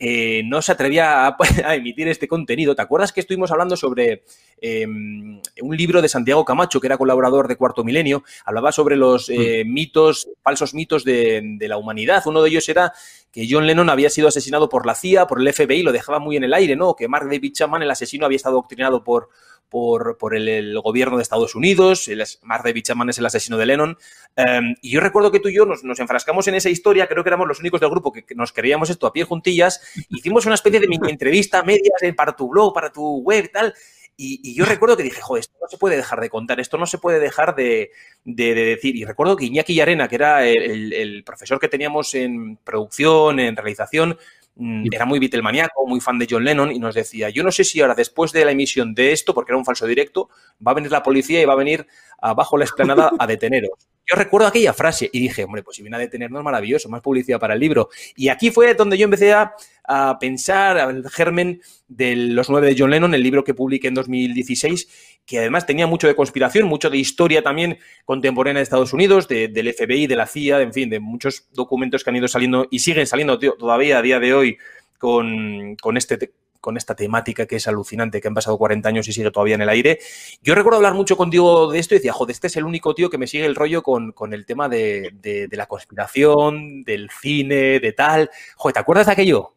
eh, 0.05 0.43
no 0.45 0.61
se 0.63 0.73
atrevía 0.73 1.29
a, 1.65 1.75
emitir 1.77 2.09
este 2.09 2.27
contenido. 2.27 2.75
¿Te 2.75 2.83
acuerdas 2.83 3.13
que 3.13 3.21
estuvimos 3.21 3.53
hablando 3.53 3.77
sobre 3.77 4.25
em, 4.61 5.41
un 5.63 5.77
libro 5.77 6.03
de 6.03 6.09
Santiago 6.09 6.45
Camacho, 6.45 6.81
que 6.81 6.89
era 6.89 6.99
colaborador 6.99 7.47
de 7.47 7.55
Cuarto 7.55 7.85
Milenio? 7.85 8.25
Hablaba 8.45 8.73
sobre 8.73 8.97
los 8.97 9.31
eh, 9.31 9.63
mm. 9.65 9.73
mitos, 9.73 10.29
falsos 10.43 10.75
mitos 10.75 11.05
de, 11.05 11.57
la 11.61 11.77
humanidad. 11.77 12.21
Uno 12.27 12.43
de 12.43 12.51
ellos 12.51 12.69
era 12.69 12.93
que 13.31 13.47
John 13.49 13.65
Lennon 13.65 13.91
había 13.91 14.11
sido 14.11 14.27
asesinado 14.27 14.69
por 14.69 14.87
la 14.87 14.97
CIA, 14.97 15.29
por 15.29 15.41
el 15.41 15.53
FBI, 15.53 15.85
lo 15.85 15.93
dejaba 15.93 16.19
muy 16.19 16.37
en 16.37 16.43
el 16.43 16.53
aire, 16.53 16.75
¿no? 16.75 16.97
Que 16.97 17.07
Mark 17.07 17.29
David 17.31 17.53
Chapman, 17.53 17.83
el 17.83 17.91
asesino, 17.93 18.27
había 18.27 18.37
estado 18.37 18.57
doctrinado 18.57 19.05
por, 19.05 19.29
por, 19.69 20.37
el, 20.37 20.79
gobierno 20.81 21.17
de 21.17 21.23
Estados 21.23 21.55
Unidos, 21.55 22.09
el, 22.09 22.23
Mark 22.43 22.63
David 22.65 22.83
Chapman 22.83 23.09
es 23.09 23.19
el 23.19 23.27
asesino 23.27 23.57
de 23.57 23.67
Lennon. 23.67 23.97
Em, 24.37 24.75
y 24.83 24.91
yo 24.91 25.01
recuerdo 25.01 25.33
que 25.33 25.41
tú 25.41 25.49
y 25.49 25.55
yo 25.55 25.65
nos, 25.65 25.99
enfrascamos 25.99 26.47
en 26.49 26.55
esa 26.55 26.69
historia, 26.69 27.07
creo 27.07 27.25
que 27.25 27.31
éramos 27.31 27.49
los 27.49 27.61
únicos 27.61 27.81
del 27.81 27.91
grupo 27.91 28.13
que, 28.13 28.25
nos 28.35 28.53
creíamos 28.53 28.91
esto 28.91 29.07
a 29.07 29.13
pie 29.13 29.25
juntillas, 29.25 29.81
hicimos 30.11 30.45
una 30.47 30.57
especie 30.57 30.81
de 30.81 30.89
mini 30.89 31.11
entrevista 31.11 31.63
medias 31.63 32.01
para 32.17 32.37
tu 32.37 32.49
blog, 32.49 32.75
para 32.75 32.93
tu 32.93 33.19
web 33.23 33.45
y 33.45 33.49
tal. 33.49 33.75
Y, 34.17 34.55
yo 34.55 34.65
recuerdo 34.65 34.97
que 34.97 35.03
dije, 35.03 35.21
joder, 35.21 35.41
esto 35.41 35.57
no 35.61 35.69
se 35.69 35.79
puede 35.79 35.97
dejar 35.97 36.21
de 36.21 36.29
contar, 36.29 36.61
esto 36.61 36.79
no 36.79 36.87
se 36.87 36.99
puede 36.99 37.19
dejar 37.19 37.55
de, 37.57 37.91
decir. 38.25 38.95
Y 38.97 39.05
recuerdo 39.05 39.37
que 39.37 39.47
Iñaki 39.47 39.81
Arena, 39.81 40.07
que 40.07 40.15
era 40.17 40.47
el, 40.47 41.23
profesor 41.25 41.59
que 41.59 41.69
teníamos 41.69 42.15
en 42.15 42.57
producción, 42.59 43.41
en 43.41 43.57
realización, 43.57 44.19
era 44.57 45.07
muy 45.07 45.19
Beatlemaníaco, 45.19 45.87
muy 45.87 46.01
fan 46.01 46.19
de 46.19 46.27
John 46.29 46.45
Lennon 46.45 46.71
y 46.71 46.79
nos 46.79 46.95
decía, 46.95 47.31
yo 47.31 47.43
no 47.43 47.51
sé 47.51 47.65
si 47.65 47.81
ahora 47.81 47.95
después 47.95 48.33
de 48.33 48.45
la 48.45 48.51
emisión 48.51 48.95
de 48.95 49.13
esto, 49.13 49.35
porque 49.35 49.53
era 49.53 49.59
un 49.59 49.65
falso 49.65 49.87
directo, 49.87 50.29
va 50.65 50.73
a 50.73 50.75
venir 50.75 50.91
la 50.91 51.03
policía 51.03 51.41
y 51.41 51.45
va 51.45 51.55
a 51.55 51.57
venir 51.57 51.87
abajo 52.21 52.59
la 52.59 52.65
explanada 52.65 53.13
a 53.19 53.27
deteneros. 53.27 53.71
Yo 54.05 54.17
recuerdo 54.17 54.49
aquella 54.49 54.73
frase 54.73 55.09
y 55.13 55.21
dije, 55.21 55.45
hombre, 55.45 55.63
pues 55.63 55.77
si 55.77 55.83
viene 55.83 55.97
a 55.97 56.01
detenernos, 56.01 56.43
maravilloso, 56.43 56.89
más 56.89 57.01
publicidad 57.01 57.39
para 57.39 57.55
el 57.55 57.61
libro. 57.61 57.89
Y 58.17 58.29
aquí 58.29 58.51
fue 58.51 58.75
donde 58.75 58.99
yo 58.99 59.05
empecé 59.05 59.33
a, 59.33 59.55
a 59.85 60.19
pensar 60.19 60.79
al 60.79 61.09
germen 61.11 61.61
de 61.89 62.17
Los 62.17 62.49
nueve 62.49 62.69
de 62.69 62.77
John 62.79 62.91
Lennon, 62.91 63.15
el 63.15 63.23
libro 63.23 63.45
que 63.45 63.55
publiqué 63.55 63.89
en 63.89 63.95
2016, 63.95 65.21
que 65.27 65.39
además 65.39 65.67
tenía 65.67 65.87
mucho 65.87 66.07
de 66.07 66.15
conspiración, 66.15 66.67
mucho 66.67 66.91
de 66.91 66.99
historia 66.99 67.43
también 67.43 67.79
contemporánea 68.05 68.61
de 68.61 68.65
Estados 68.65 68.93
Unidos, 68.93 69.29
del 69.29 69.75
FBI, 69.75 70.07
de 70.07 70.17
la 70.17 70.27
CIA, 70.27 70.61
en 70.61 70.73
fin, 70.73 70.91
de 70.91 71.01
muchos 71.01 71.49
documentos 71.53 72.05
que 72.05 72.11
han 72.11 72.17
ido 72.17 72.29
saliendo 72.29 72.67
y 72.71 72.79
siguen 72.81 73.07
saliendo 73.07 73.39
todavía 73.39 73.99
a 73.99 74.03
día 74.03 74.21
de 74.21 74.35
hoy 74.35 74.59
con, 74.99 75.77
con 75.81 75.97
este 75.97 76.33
con 76.63 76.77
esta 76.77 76.95
temática 76.95 77.45
que 77.45 77.57
es 77.57 77.67
alucinante, 77.67 78.21
que 78.21 78.29
han 78.29 78.35
pasado 78.35 78.57
40 78.57 78.89
años 78.89 79.09
y 79.09 79.13
sigue 79.13 79.33
todavía 79.33 79.57
en 79.57 79.63
el 79.63 79.69
aire. 79.69 79.99
Yo 80.43 80.55
recuerdo 80.55 80.77
hablar 80.77 80.95
mucho 80.95 81.17
contigo 81.17 81.73
de 81.73 81.81
esto 81.81 81.95
y 81.95 81.99
decía, 81.99 82.13
joder, 82.13 82.31
este 82.31 82.47
es 82.47 82.57
el 82.57 82.65
único 82.65 82.95
tío 82.95 83.11
que 83.11 83.19
me 83.19 83.27
sigue 83.27 83.45
el 83.45 83.57
rollo 83.57 83.83
con, 83.83 84.15
el 84.33 84.47
tema 84.47 84.69
de, 84.69 85.11
de, 85.21 85.49
la 85.57 85.67
conspiración, 85.67 86.85
del 86.85 87.11
cine, 87.11 87.81
de 87.81 87.93
tal. 87.93 88.31
Joder, 88.55 88.75
¿te 88.75 88.79
acuerdas 88.79 89.07
de 89.07 89.13
aquello? 89.13 89.55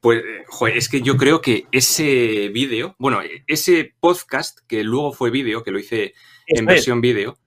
Pues, 0.00 0.22
joder, 0.46 0.76
es 0.76 0.88
que 0.88 1.00
yo 1.00 1.16
creo 1.16 1.40
que 1.40 1.64
ese 1.72 2.48
vídeo, 2.48 2.94
bueno, 2.98 3.20
ese 3.46 3.94
podcast 4.00 4.60
que 4.66 4.84
luego 4.84 5.12
fue 5.12 5.30
vídeo, 5.30 5.62
que 5.62 5.70
lo 5.70 5.78
hice 5.78 6.14
en 6.46 6.66
versión 6.66 7.00
vídeo, 7.00 7.38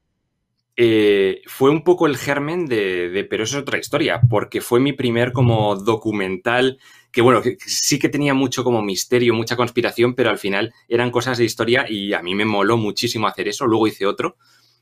eh, 0.82 1.42
fue 1.46 1.72
un 1.72 1.84
poco 1.84 2.08
el 2.08 2.16
germen 2.16 2.66
de, 2.66 3.28
Pero 3.30 3.44
eso 3.44 3.58
es 3.58 3.64
otra 3.64 3.80
historia, 3.80 4.22
porque 4.30 4.62
fue 4.62 4.80
mi 4.80 4.94
primer 4.94 5.34
como 5.34 5.76
documental 5.76 6.80
que 7.12 7.22
bueno, 7.22 7.42
que 7.42 7.58
sí 7.66 8.00
que 8.00 8.08
tenía 8.08 8.34
mucho 8.34 8.64
como 8.64 8.82
misterio, 8.82 9.34
mucha 9.34 9.56
conspiración, 9.56 10.14
pero 10.14 10.30
al 10.30 10.38
final 10.38 10.74
eran 10.88 11.12
cosas 11.12 11.38
de 11.38 11.44
historia 11.44 11.86
y 11.90 12.14
a 12.14 12.22
mí 12.22 12.36
me 12.36 12.46
moló 12.46 12.78
muchísimo 12.78 13.28
hacer 13.28 13.48
eso. 13.48 13.66
Luego 13.66 13.88
hice 13.88 14.06
otro, 14.06 14.38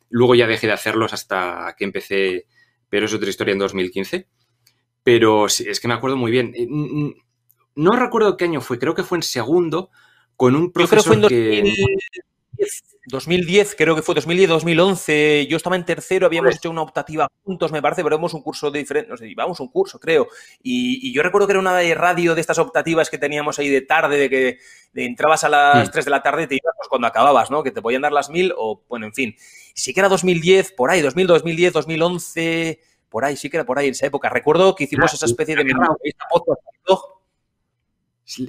luego 0.10 0.36
ya 0.36 0.46
dejé 0.46 0.68
de 0.68 0.74
hacerlos 0.74 1.14
hasta 1.14 1.74
que 1.78 1.86
empecé, 1.86 2.46
pero 2.90 3.06
es 3.06 3.14
otra 3.14 3.30
historia 3.30 3.54
en 3.54 3.60
2015. 3.60 4.28
Pero 5.04 5.48
es 5.48 5.80
que 5.80 5.88
me 5.88 5.94
acuerdo 5.94 6.18
muy 6.18 6.32
bien. 6.32 6.54
No 7.78 7.92
recuerdo 7.92 8.38
qué 8.38 8.46
año 8.46 8.60
fue, 8.60 8.80
creo 8.80 8.96
que 8.96 9.04
fue 9.04 9.20
en 9.20 9.24
segundo, 9.24 9.92
con 10.36 10.56
un 10.56 10.72
profesor 10.72 11.28
que... 11.28 11.74
2010, 13.10 13.76
creo 13.78 13.96
que 13.96 14.02
fue 14.02 14.16
2010, 14.16 14.50
2011. 14.50 15.48
Yo 15.48 15.58
estaba 15.58 15.76
en 15.76 15.86
tercero, 15.86 16.26
habíamos 16.26 16.50
pues 16.50 16.58
hecho 16.58 16.72
una 16.72 16.82
optativa 16.82 17.28
juntos, 17.44 17.72
me 17.72 17.82
parece, 17.82 18.04
pero 18.04 18.16
hemos 18.16 18.34
un 18.34 18.42
curso 18.42 18.72
de 18.72 18.80
diferente, 18.80 19.10
no 19.10 19.16
sé, 19.16 19.30
íbamos 19.30 19.60
un 19.60 19.68
curso, 19.68 20.00
creo. 20.00 20.28
Y, 20.62 21.14
yo 21.14 21.22
recuerdo 21.22 21.48
que 21.48 21.52
era 21.54 21.60
una 21.60 21.78
de 21.78 21.94
radio 21.94 22.34
de 22.34 22.42
estas 22.42 22.58
optativas 22.58 23.12
que 23.12 23.20
teníamos 23.20 23.60
ahí 23.60 23.70
de 23.70 23.82
tarde, 23.82 24.18
de 24.18 24.30
que 24.30 24.58
entrabas 24.96 25.44
a 25.44 25.50
las 25.50 25.92
3 25.92 26.04
de 26.04 26.12
la 26.12 26.24
tarde 26.24 26.44
y 26.44 26.48
te 26.48 26.56
ibas 26.56 26.74
cuando 26.90 27.08
acababas, 27.08 27.52
¿no? 27.52 27.62
Que 27.62 27.72
te 27.72 27.84
podían 27.84 28.02
dar 28.02 28.12
las 28.12 28.32
mil 28.32 28.54
o, 28.58 28.82
bueno, 28.90 29.06
en 29.06 29.14
fin. 29.14 29.36
Sí 29.76 29.94
que 29.94 30.00
era 30.00 30.10
2010, 30.10 30.72
por 30.74 30.90
ahí, 30.90 31.02
2000, 31.02 31.28
2010, 31.28 31.74
2011, 31.74 32.82
por 33.08 33.24
ahí, 33.24 33.38
sí 33.38 33.50
que 33.52 33.58
era 33.58 33.66
por 33.66 33.78
ahí 33.78 33.88
en 33.88 33.92
esa 33.92 34.08
época. 34.08 34.30
Recuerdo 34.30 34.76
que 34.76 34.86
hicimos 34.86 35.14
esa 35.14 35.28
especie 35.28 35.56
de 35.56 35.64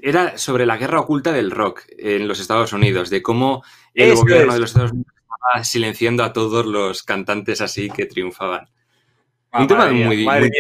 era 0.03 0.39
sobre 0.39 0.67
la 0.67 0.77
guerra 0.77 1.01
oculta 1.01 1.33
del 1.33 1.51
rock 1.51 1.85
en 1.99 2.27
los 2.27 2.41
Estados 2.41 2.73
Unidos, 2.73 3.11
de 3.11 3.23
cómo 3.23 3.63
el 3.95 4.15
gobierno 4.15 4.55
de 4.55 4.61
los 4.61 4.71
Estados 4.71 4.93
Unidos 4.93 5.13
estaba 5.17 5.65
silenciando 5.65 6.25
a 6.25 6.33
todos 6.33 6.67
los 6.67 7.03
cantantes 7.03 7.61
así 7.61 7.89
que 7.91 8.07
triunfaban. 8.07 8.69
Un 9.53 9.67
tema 9.67 9.91
muy, 9.91 10.25
muy 10.25 10.51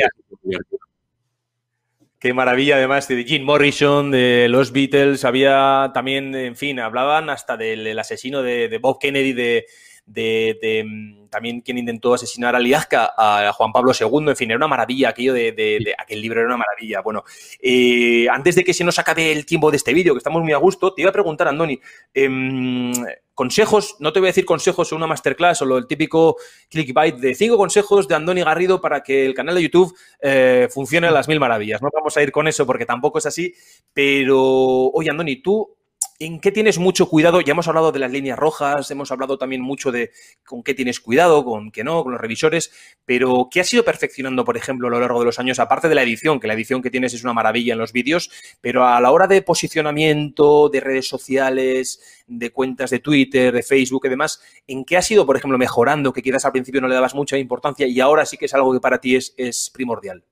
Qué 2.20 2.32
maravilla, 2.34 2.76
además, 2.76 3.06
de 3.06 3.22
Jim 3.22 3.44
Morrison, 3.44 4.10
de 4.10 4.48
los 4.48 4.72
Beatles, 4.72 5.24
había 5.24 5.92
también, 5.94 6.34
en 6.34 6.56
fin, 6.56 6.80
hablaban 6.80 7.30
hasta 7.30 7.56
del, 7.56 7.96
asesino 7.96 8.42
de, 8.42 8.76
Bob 8.82 8.98
Kennedy, 8.98 9.32
de, 9.32 9.66
de, 10.08 10.84
mm, 10.86 11.28
también 11.28 11.60
quien 11.60 11.78
intentó 11.78 12.14
asesinar 12.14 12.56
a 12.56 12.58
Liazca, 12.58 13.12
a 13.16 13.52
Juan 13.52 13.72
Pablo 13.72 13.92
II, 13.98 14.28
en 14.28 14.36
fin, 14.36 14.50
era 14.50 14.56
una 14.56 14.68
maravilla, 14.68 15.10
aquello 15.10 15.34
de, 15.34 15.94
aquel 15.98 16.20
libro 16.20 16.40
era 16.40 16.48
una 16.48 16.56
maravilla. 16.56 17.00
Bueno, 17.02 17.24
eh, 17.60 18.26
antes 18.30 18.56
de 18.56 18.64
que 18.64 18.74
se 18.74 18.84
nos 18.84 18.98
acabe 18.98 19.30
el 19.32 19.46
tiempo 19.46 19.70
de 19.70 19.76
este 19.76 19.92
vídeo, 19.92 20.14
que 20.14 20.18
estamos 20.18 20.42
muy 20.42 20.52
a 20.52 20.56
gusto, 20.56 20.94
te 20.94 21.02
iba 21.02 21.10
a 21.10 21.12
preguntar, 21.12 21.48
Andoni, 21.48 21.78
em, 22.14 22.92
consejos, 23.34 23.96
no 24.00 24.12
te 24.12 24.18
voy 24.18 24.28
a 24.28 24.30
decir 24.30 24.44
consejos 24.44 24.92
o 24.92 24.96
una 24.96 25.06
masterclass 25.06 25.62
o 25.62 25.64
lo, 25.64 25.78
el 25.78 25.86
típico 25.86 26.36
clickbait 26.68 27.16
de 27.16 27.36
cinco 27.36 27.56
consejos 27.56 28.08
de 28.08 28.16
Andoni 28.16 28.42
Garrido 28.42 28.80
para 28.80 29.02
que 29.02 29.26
el 29.26 29.34
canal 29.34 29.54
de 29.54 29.62
YouTube 29.62 29.94
eh, 30.20 30.66
funcione 30.72 31.06
a 31.06 31.12
las 31.12 31.28
mil 31.28 31.38
maravillas. 31.38 31.80
No 31.80 31.88
vamos 31.92 32.16
a 32.16 32.22
ir 32.22 32.32
con 32.32 32.48
eso 32.48 32.66
porque 32.66 32.84
tampoco 32.84 33.18
es 33.18 33.26
así, 33.26 33.54
pero 33.92 34.90
oye, 34.90 35.10
Andoni, 35.10 35.36
tú 35.36 35.77
¿En 36.20 36.40
qué 36.40 36.50
tienes 36.50 36.78
mucho 36.78 37.08
cuidado? 37.08 37.40
Ya 37.40 37.52
hemos 37.52 37.68
hablado 37.68 37.92
de 37.92 38.00
las 38.00 38.10
líneas 38.10 38.36
rojas, 38.36 38.90
hemos 38.90 39.12
hablado 39.12 39.38
también 39.38 39.62
mucho 39.62 39.92
de 39.92 40.10
con 40.44 40.64
qué 40.64 40.74
tienes 40.74 40.98
cuidado, 40.98 41.44
con 41.44 41.70
qué 41.70 41.84
no, 41.84 42.02
con 42.02 42.10
los 42.10 42.20
revisores, 42.20 42.72
pero 43.04 43.48
¿qué 43.48 43.60
has 43.60 43.72
ido 43.72 43.84
perfeccionando, 43.84 44.44
por 44.44 44.56
ejemplo, 44.56 44.88
a 44.88 44.90
lo 44.90 44.98
largo 44.98 45.20
de 45.20 45.26
los 45.26 45.38
años? 45.38 45.60
Aparte 45.60 45.88
de 45.88 45.94
la 45.94 46.02
edición, 46.02 46.40
que 46.40 46.48
la 46.48 46.54
edición 46.54 46.82
que 46.82 46.90
tienes 46.90 47.14
es 47.14 47.22
una 47.22 47.34
maravilla 47.34 47.74
en 47.74 47.78
los 47.78 47.92
vídeos, 47.92 48.32
pero 48.60 48.84
a 48.84 49.00
la 49.00 49.12
hora 49.12 49.28
de 49.28 49.42
posicionamiento, 49.42 50.68
de 50.68 50.80
redes 50.80 51.06
sociales, 51.06 52.24
de 52.26 52.50
cuentas 52.50 52.90
de 52.90 52.98
Twitter, 52.98 53.54
de 53.54 53.62
Facebook 53.62 54.06
y 54.06 54.08
demás, 54.08 54.40
¿en 54.66 54.84
qué 54.84 54.96
has 54.96 55.08
ido, 55.12 55.24
por 55.24 55.36
ejemplo, 55.36 55.56
mejorando, 55.56 56.12
que 56.12 56.22
quizás 56.22 56.44
al 56.44 56.52
principio 56.52 56.80
no 56.80 56.88
le 56.88 56.96
dabas 56.96 57.14
mucha 57.14 57.38
importancia 57.38 57.86
y 57.86 58.00
ahora 58.00 58.26
sí 58.26 58.36
que 58.36 58.46
es 58.46 58.54
algo 58.54 58.72
que 58.72 58.80
para 58.80 58.98
ti 58.98 59.14
es, 59.14 59.70
primordial? 59.72 60.24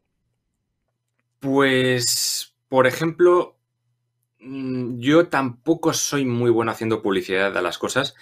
Pues, 1.38 2.57
por 2.68 2.88
ejemplo, 2.88 3.56
yo 4.99 5.29
tampoco 5.29 5.93
soy 5.93 6.25
muy 6.25 6.51
bueno 6.51 6.71
haciendo 6.71 7.03
publicidad 7.03 7.57
a 7.57 7.63
las 7.63 7.79
cosas, 7.79 8.15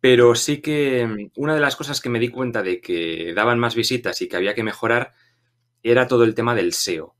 pero 0.00 0.34
sí 0.34 0.60
que 0.60 1.06
mm, 1.06 1.30
una 1.36 1.54
de 1.54 1.60
las 1.60 1.76
cosas 1.76 2.00
que 2.00 2.08
me 2.08 2.18
di 2.18 2.28
cuenta 2.28 2.62
de 2.62 2.80
que 2.80 3.32
daban 3.34 3.58
más 3.58 3.74
visitas 3.74 4.20
y 4.22 4.28
que 4.28 4.36
había 4.36 4.54
que 4.54 4.64
mejorar 4.64 5.14
era 5.82 6.08
todo 6.08 6.24
el 6.24 6.34
tema 6.34 6.54
del 6.54 6.72
SEO. 6.72 7.14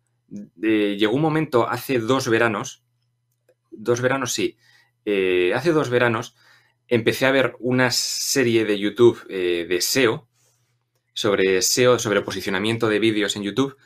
llegó 0.57 1.15
un 1.15 1.23
momento 1.23 1.69
hace 1.69 1.99
dos 1.99 2.29
veranos, 2.29 2.85
dos 3.71 4.01
veranos 4.01 4.33
sí, 4.33 4.57
eh, 5.05 5.53
hace 5.55 5.73
dos 5.73 5.91
veranos 5.91 6.37
empecé 6.89 7.27
a 7.27 7.33
ver 7.33 7.57
una 7.59 7.91
serie 7.91 8.65
de 8.65 8.79
YouTube 8.79 9.25
eh, 9.29 9.67
de 9.69 9.81
SEO, 9.81 10.29
sobre 11.15 11.61
SEO, 11.63 11.99
sobre 11.99 12.23
posicionamiento 12.23 12.89
de 12.89 12.99
vídeos 12.99 13.37
en 13.37 13.43
YouTube, 13.43 13.77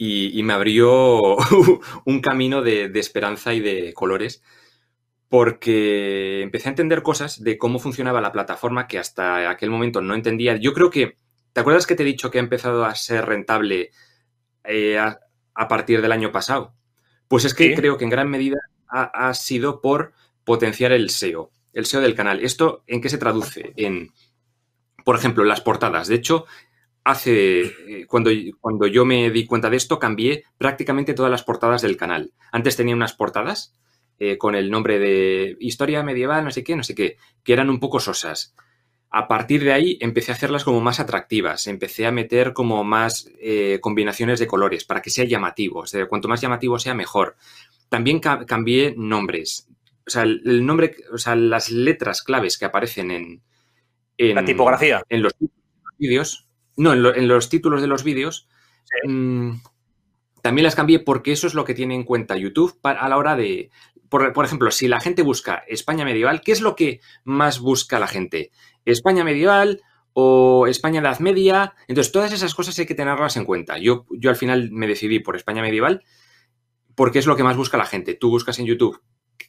y, 0.00 0.40
me 0.44 0.52
abrió 0.52 1.36
un 2.04 2.20
camino 2.20 2.62
de, 2.62 2.90
esperanza 2.94 3.52
y 3.52 3.60
de 3.60 3.92
colores 3.92 4.42
porque 5.28 6.40
empecé 6.40 6.68
a 6.68 6.70
entender 6.70 7.02
cosas 7.02 7.42
de 7.42 7.58
cómo 7.58 7.80
funcionaba 7.80 8.22
la 8.22 8.32
plataforma 8.32 8.86
que 8.86 8.98
hasta 8.98 9.50
aquel 9.50 9.68
momento 9.68 10.00
no 10.00 10.14
entendía. 10.14 10.56
Yo 10.56 10.72
creo 10.72 10.88
que, 10.88 11.16
¿te 11.52 11.60
acuerdas 11.60 11.86
que 11.86 11.96
te 11.96 12.04
he 12.04 12.06
dicho 12.06 12.30
que 12.30 12.38
ha 12.38 12.40
empezado 12.40 12.84
a 12.84 12.94
ser 12.94 13.26
rentable 13.26 13.90
eh, 14.64 14.98
a, 14.98 15.68
partir 15.68 16.00
del 16.00 16.12
año 16.12 16.32
pasado? 16.32 16.72
Pues 17.26 17.44
es 17.44 17.52
que 17.52 17.74
creo 17.74 17.98
que 17.98 18.04
en 18.04 18.10
gran 18.10 18.30
medida 18.30 18.56
ha, 18.86 19.28
ha, 19.28 19.34
sido 19.34 19.82
por 19.82 20.14
potenciar 20.44 20.92
el 20.92 21.10
SEO, 21.10 21.50
el 21.74 21.84
SEO 21.84 22.00
del 22.00 22.14
canal. 22.14 22.40
¿Esto 22.40 22.84
en 22.86 23.02
qué 23.02 23.10
se 23.10 23.18
traduce? 23.18 23.74
En, 23.76 24.12
por 25.04 25.16
ejemplo, 25.16 25.44
las 25.44 25.60
portadas. 25.60 26.08
De 26.08 26.14
hecho, 26.14 26.46
hace, 27.04 27.60
eh, 27.62 28.06
cuando, 28.06 28.30
cuando 28.60 28.86
yo 28.86 29.04
me 29.04 29.30
di 29.30 29.46
cuenta 29.46 29.70
de 29.70 29.76
esto, 29.76 29.98
cambié 29.98 30.44
prácticamente 30.58 31.14
todas 31.14 31.30
las 31.30 31.42
portadas 31.42 31.82
del 31.82 31.96
canal. 31.96 32.32
Antes 32.52 32.76
tenía 32.76 32.94
unas 32.94 33.14
portadas 33.14 33.74
eh, 34.18 34.36
con 34.36 34.54
el 34.54 34.70
nombre 34.70 34.98
de 34.98 35.56
historia 35.60 36.02
medieval, 36.02 36.44
no 36.44 36.50
sé 36.50 36.64
qué, 36.64 36.76
no 36.76 36.82
sé 36.82 36.94
qué, 36.94 37.16
que 37.44 37.52
eran 37.52 37.70
un 37.70 37.80
poco 37.80 38.00
sosas. 38.00 38.54
A 39.10 39.26
partir 39.26 39.64
de 39.64 39.72
ahí 39.72 39.96
empecé 40.00 40.32
a 40.32 40.34
hacerlas 40.34 40.64
como 40.64 40.80
más 40.80 41.00
atractivas, 41.00 41.66
empecé 41.66 42.04
a 42.06 42.12
meter 42.12 42.52
como 42.52 42.84
más 42.84 43.30
eh, 43.40 43.78
combinaciones 43.80 44.38
de 44.38 44.46
colores 44.46 44.84
para 44.84 45.00
que 45.00 45.10
sea 45.10 45.24
llamativo. 45.24 45.80
O 45.80 45.86
sea, 45.86 46.06
cuanto 46.06 46.28
más 46.28 46.42
llamativo 46.42 46.78
sea, 46.78 46.92
mejor. 46.94 47.36
También 47.88 48.20
cambié 48.20 48.94
nombres. 48.98 49.66
O 50.06 50.10
sea, 50.10 50.24
el 50.24 50.66
nombre, 50.66 50.94
o 51.10 51.16
sea, 51.16 51.36
las 51.36 51.70
letras 51.70 52.22
claves 52.22 52.58
que 52.58 52.66
aparecen 52.66 53.10
en, 53.10 53.42
en 54.18 54.34
la 54.34 54.44
tipografía. 54.44 55.02
En 55.08 55.22
los 55.22 55.32
vídeos 55.96 56.47
no, 56.78 56.92
en, 56.92 57.28
los 57.28 57.48
títulos 57.48 57.82
de 57.82 57.86
los 57.86 58.04
vídeos. 58.04 58.48
Mm, 59.06 59.56
también 60.42 60.64
las 60.64 60.74
cambié 60.74 61.00
porque 61.00 61.32
eso 61.32 61.46
es 61.46 61.54
lo 61.54 61.64
que 61.64 61.74
tiene 61.74 61.94
en 61.94 62.04
cuenta 62.04 62.36
YouTube 62.36 62.78
a 62.82 63.08
la 63.08 63.16
hora 63.16 63.36
de. 63.36 63.70
Por, 64.08 64.44
ejemplo, 64.44 64.70
si 64.70 64.88
la 64.88 65.00
gente 65.00 65.20
busca 65.20 65.64
España 65.68 66.06
medieval, 66.06 66.40
¿qué 66.40 66.52
es 66.52 66.62
lo 66.62 66.74
que 66.74 67.00
más 67.24 67.60
busca 67.60 67.98
la 67.98 68.06
gente? 68.06 68.50
¿España 68.86 69.22
medieval 69.22 69.82
o 70.14 70.66
España 70.66 71.00
Edad 71.00 71.18
Media? 71.18 71.74
Entonces, 71.88 72.10
todas 72.10 72.32
esas 72.32 72.54
cosas 72.54 72.78
hay 72.78 72.86
que 72.86 72.94
tenerlas 72.94 73.36
en 73.36 73.44
cuenta. 73.44 73.76
Yo, 73.76 74.06
yo 74.10 74.30
al 74.30 74.36
final 74.36 74.70
me 74.70 74.86
decidí 74.86 75.18
por 75.18 75.36
España 75.36 75.60
medieval 75.60 76.04
porque 76.94 77.18
es 77.18 77.26
lo 77.26 77.36
que 77.36 77.44
más 77.44 77.56
busca 77.56 77.76
la 77.76 77.84
gente. 77.84 78.14
Tú 78.14 78.30
buscas 78.30 78.58
en 78.58 78.64
YouTube 78.64 79.02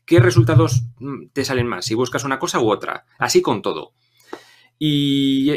qué 0.05 0.19
resultados 0.19 0.83
mm, 0.99 1.27
te 1.33 1.45
salen 1.45 1.67
más, 1.67 1.85
si 1.85 1.93
buscas 1.93 2.23
una 2.23 2.39
cosa 2.39 2.59
u 2.59 2.71
otra. 2.71 3.05
Así 3.17 3.41
con 3.41 3.61
todo. 3.61 3.93
Y 4.77 5.53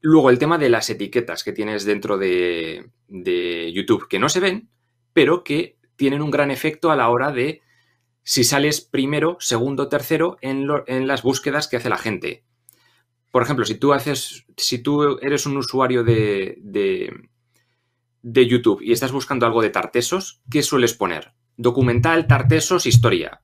Luego 0.00 0.30
el 0.30 0.38
tema 0.38 0.58
de 0.58 0.68
las 0.68 0.90
etiquetas 0.90 1.42
que 1.42 1.52
tienes 1.52 1.84
dentro 1.84 2.18
de, 2.18 2.90
YouTube, 3.08 4.08
que 4.08 4.18
no 4.18 4.28
se 4.28 4.40
ven, 4.40 4.68
pero 5.12 5.42
que 5.42 5.78
tienen 5.96 6.22
un 6.22 6.30
gran 6.30 6.50
efecto 6.50 6.90
a 6.90 6.96
la 6.96 7.08
hora 7.08 7.32
de 7.32 7.62
si 8.22 8.44
sales 8.44 8.80
primero, 8.80 9.36
segundo, 9.40 9.88
tercero 9.88 10.36
en, 10.40 10.66
las 11.06 11.22
búsquedas 11.22 11.68
que 11.68 11.76
hace 11.76 11.88
la 11.88 11.98
gente. 11.98 12.44
Por 13.30 13.42
ejemplo, 13.42 13.64
si 13.64 13.76
tú 13.76 13.92
haces, 13.92 14.46
si 14.56 14.78
tú 14.78 15.18
eres 15.20 15.46
un 15.46 15.56
usuario 15.56 16.04
de, 16.04 16.58
de, 18.22 18.46
YouTube 18.46 18.82
y 18.82 18.92
estás 18.92 19.12
buscando 19.12 19.46
algo 19.46 19.62
de 19.62 19.70
tartesos, 19.70 20.40
¿qué 20.50 20.62
sueles 20.62 20.94
poner? 20.94 21.32
Documental, 21.56 22.26
tartesos, 22.26 22.86
historia. 22.86 23.42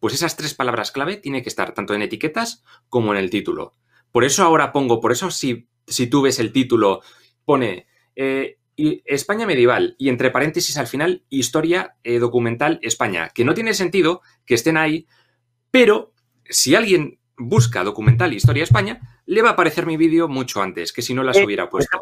Pues 0.00 0.14
esas 0.14 0.36
tres 0.36 0.54
palabras 0.54 0.92
clave 0.92 1.16
tienen 1.16 1.42
que 1.42 1.48
estar 1.48 1.72
tanto 1.72 1.94
en 1.94 2.02
etiquetas 2.02 2.62
como 2.88 3.12
en 3.12 3.18
el 3.18 3.30
título. 3.30 3.72
Por 4.12 4.24
eso 4.24 4.44
ahora 4.44 4.72
pongo, 4.72 5.00
por 5.00 5.12
eso 5.12 5.30
si 5.30 5.68
si 5.86 6.06
tú 6.06 6.22
ves 6.22 6.38
el 6.38 6.52
título, 6.52 7.02
pone 7.44 7.86
eh, 8.16 8.58
España 8.76 9.46
medieval 9.46 9.94
y 9.98 10.08
entre 10.08 10.30
paréntesis 10.30 10.76
al 10.76 10.86
final 10.86 11.22
historia 11.30 11.96
eh, 12.02 12.18
documental 12.18 12.78
España, 12.82 13.30
que 13.34 13.44
no 13.44 13.54
tiene 13.54 13.74
sentido 13.74 14.22
que 14.46 14.54
estén 14.54 14.76
ahí, 14.76 15.06
pero 15.70 16.12
si 16.48 16.74
alguien 16.74 17.18
busca 17.36 17.84
documental 17.84 18.32
historia 18.32 18.64
España, 18.64 19.00
le 19.26 19.42
va 19.42 19.50
a 19.50 19.52
aparecer 19.52 19.86
mi 19.86 19.96
vídeo 19.96 20.28
mucho 20.28 20.62
antes 20.62 20.92
que 20.92 21.02
si 21.02 21.14
no 21.14 21.22
las 21.22 21.36
eh, 21.36 21.44
hubiera 21.44 21.68
puesto. 21.68 21.98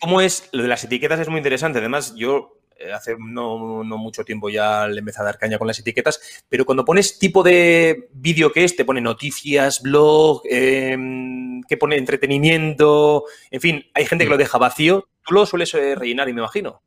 ¿Cómo 0.00 0.20
es? 0.20 0.48
Lo 0.52 0.62
de 0.62 0.68
las 0.68 0.84
etiquetas 0.84 1.20
es 1.20 1.28
muy 1.28 1.38
interesante. 1.38 1.78
Además, 1.78 2.14
yo 2.16 2.58
hace 2.94 3.16
no, 3.18 3.84
mucho 3.84 4.24
tiempo 4.24 4.50
ya 4.50 4.86
le 4.86 4.98
empecé 4.98 5.20
a 5.20 5.24
dar 5.24 5.38
caña 5.38 5.58
con 5.58 5.66
las 5.66 5.78
etiquetas, 5.78 6.44
pero 6.48 6.64
cuando 6.64 6.84
pones 6.84 7.18
tipo 7.18 7.42
de 7.42 8.08
vídeo 8.12 8.52
que 8.52 8.64
es, 8.64 8.76
te 8.76 8.84
pone 8.84 9.00
noticias, 9.00 9.82
blog, 9.82 10.42
em, 10.44 11.62
que 11.62 11.76
pone 11.76 11.96
entretenimiento, 11.96 13.24
en 13.50 13.60
fin, 13.60 13.84
hay 13.94 14.06
gente 14.06 14.24
que 14.24 14.30
lo 14.30 14.36
deja 14.36 14.58
vacío. 14.58 15.08
Tú 15.26 15.34
lo 15.34 15.46
sueles 15.46 15.72
eh, 15.74 15.94
rellenar 15.94 16.28
y 16.28 16.32
me 16.32 16.40
imagino. 16.40 16.82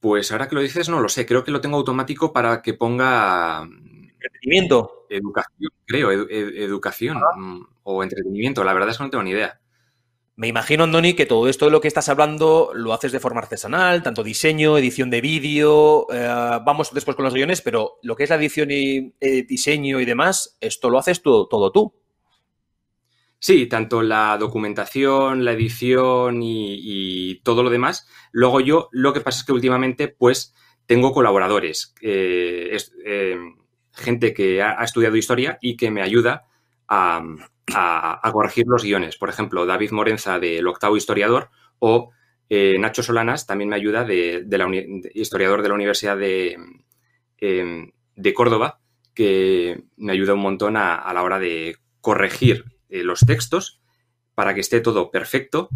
Pues 0.00 0.30
ahora 0.30 0.48
que 0.48 0.54
lo 0.54 0.60
dices, 0.60 0.88
no 0.88 1.00
lo 1.00 1.08
sé. 1.08 1.26
Creo 1.26 1.42
que 1.42 1.50
lo 1.50 1.60
tengo 1.60 1.76
automático 1.78 2.32
para 2.32 2.62
que 2.62 2.74
ponga. 2.74 3.62
Entretenimiento. 3.62 5.06
Educación, 5.08 5.70
creo. 5.86 6.10
educación 6.10 7.18
ah. 7.18 7.36
mm, 7.36 7.66
o 7.84 8.02
entretenimiento. 8.02 8.62
La 8.62 8.74
verdad 8.74 8.90
es 8.90 8.98
que 8.98 9.04
no 9.04 9.10
tengo 9.10 9.24
ni 9.24 9.30
idea. 9.30 9.58
Me 10.38 10.48
imagino, 10.48 10.84
Andoni, 10.84 11.14
que 11.14 11.24
todo 11.24 11.48
esto 11.48 11.64
de 11.64 11.70
lo 11.70 11.80
que 11.80 11.88
estás 11.88 12.10
hablando 12.10 12.70
lo 12.74 12.92
haces 12.92 13.10
de 13.10 13.20
forma 13.20 13.40
artesanal, 13.40 14.02
tanto 14.02 14.22
diseño, 14.22 14.76
edición 14.76 15.08
de 15.08 15.22
vídeo. 15.22 16.06
Eh, 16.12 16.60
vamos 16.62 16.92
después 16.92 17.16
con 17.16 17.24
los 17.24 17.32
guiones, 17.32 17.62
pero 17.62 17.94
lo 18.02 18.16
que 18.16 18.24
es 18.24 18.30
la 18.30 18.36
edición 18.36 18.70
y 18.70 19.14
eh, 19.18 19.44
diseño 19.48 19.98
y 19.98 20.04
demás, 20.04 20.58
esto 20.60 20.90
lo 20.90 20.98
haces 20.98 21.22
todo, 21.22 21.48
todo 21.48 21.72
tú. 21.72 21.94
Sí, 23.38 23.66
tanto 23.66 24.02
la 24.02 24.36
documentación, 24.38 25.42
la 25.42 25.52
edición 25.52 26.42
y, 26.42 27.40
todo 27.42 27.62
lo 27.62 27.70
demás. 27.70 28.06
Luego 28.30 28.60
yo, 28.60 28.90
lo 28.92 29.14
que 29.14 29.22
pasa 29.22 29.40
es 29.40 29.46
que 29.46 29.52
últimamente, 29.52 30.08
pues, 30.08 30.54
tengo 30.84 31.12
colaboradores, 31.12 31.94
eh, 32.02 32.76
gente 33.92 34.34
que 34.34 34.62
ha, 34.62 34.84
estudiado 34.84 35.16
historia 35.16 35.58
y 35.62 35.78
que 35.78 35.90
me 35.90 36.02
ayuda 36.02 36.44
a, 36.88 37.22
corregir 38.32 38.66
los 38.66 38.84
guiones. 38.84 39.16
Por 39.16 39.28
ejemplo, 39.28 39.66
David 39.66 39.90
Morenza 39.90 40.38
del 40.38 40.66
Octavo 40.66 40.96
Historiador 40.96 41.50
o 41.78 42.10
eh, 42.48 42.76
Nacho 42.78 43.02
Solanas 43.02 43.46
también 43.46 43.70
me 43.70 43.76
ayuda 43.76 44.04
de, 44.04 44.44
la 44.48 44.70
historiador 45.14 45.62
de 45.62 45.68
la 45.68 45.74
Universidad 45.74 46.16
de, 46.16 46.56
em, 47.38 47.92
de, 48.14 48.34
Córdoba, 48.34 48.80
que 49.14 49.84
me 49.96 50.12
ayuda 50.12 50.34
un 50.34 50.40
montón 50.40 50.76
a 50.76 51.12
la 51.12 51.22
hora 51.22 51.38
de 51.38 51.76
corregir 52.00 52.64
eh, 52.88 53.02
los 53.02 53.20
textos 53.20 53.80
para 54.34 54.54
que 54.54 54.60
esté 54.60 54.80
todo 54.80 55.10
perfecto. 55.10 55.68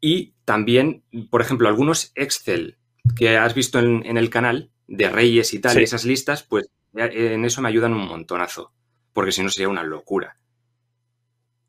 Y 0.00 0.34
también, 0.44 1.02
por 1.30 1.42
ejemplo, 1.42 1.68
algunos 1.68 2.12
Excel 2.14 2.78
que 3.16 3.36
has 3.36 3.54
visto 3.54 3.78
en, 3.78 4.16
el 4.16 4.30
canal 4.30 4.70
de 4.86 5.10
Reyes 5.10 5.52
y 5.54 5.60
tal, 5.60 5.78
esas 5.78 6.04
listas, 6.04 6.42
pues 6.42 6.70
en 6.94 7.44
eso 7.44 7.62
me 7.62 7.68
ayudan 7.68 7.92
un 7.92 8.06
montonazo, 8.06 8.72
porque 9.18 9.32
si 9.32 9.42
no 9.42 9.48
sería 9.48 9.68
una 9.68 9.82
locura. 9.82 10.36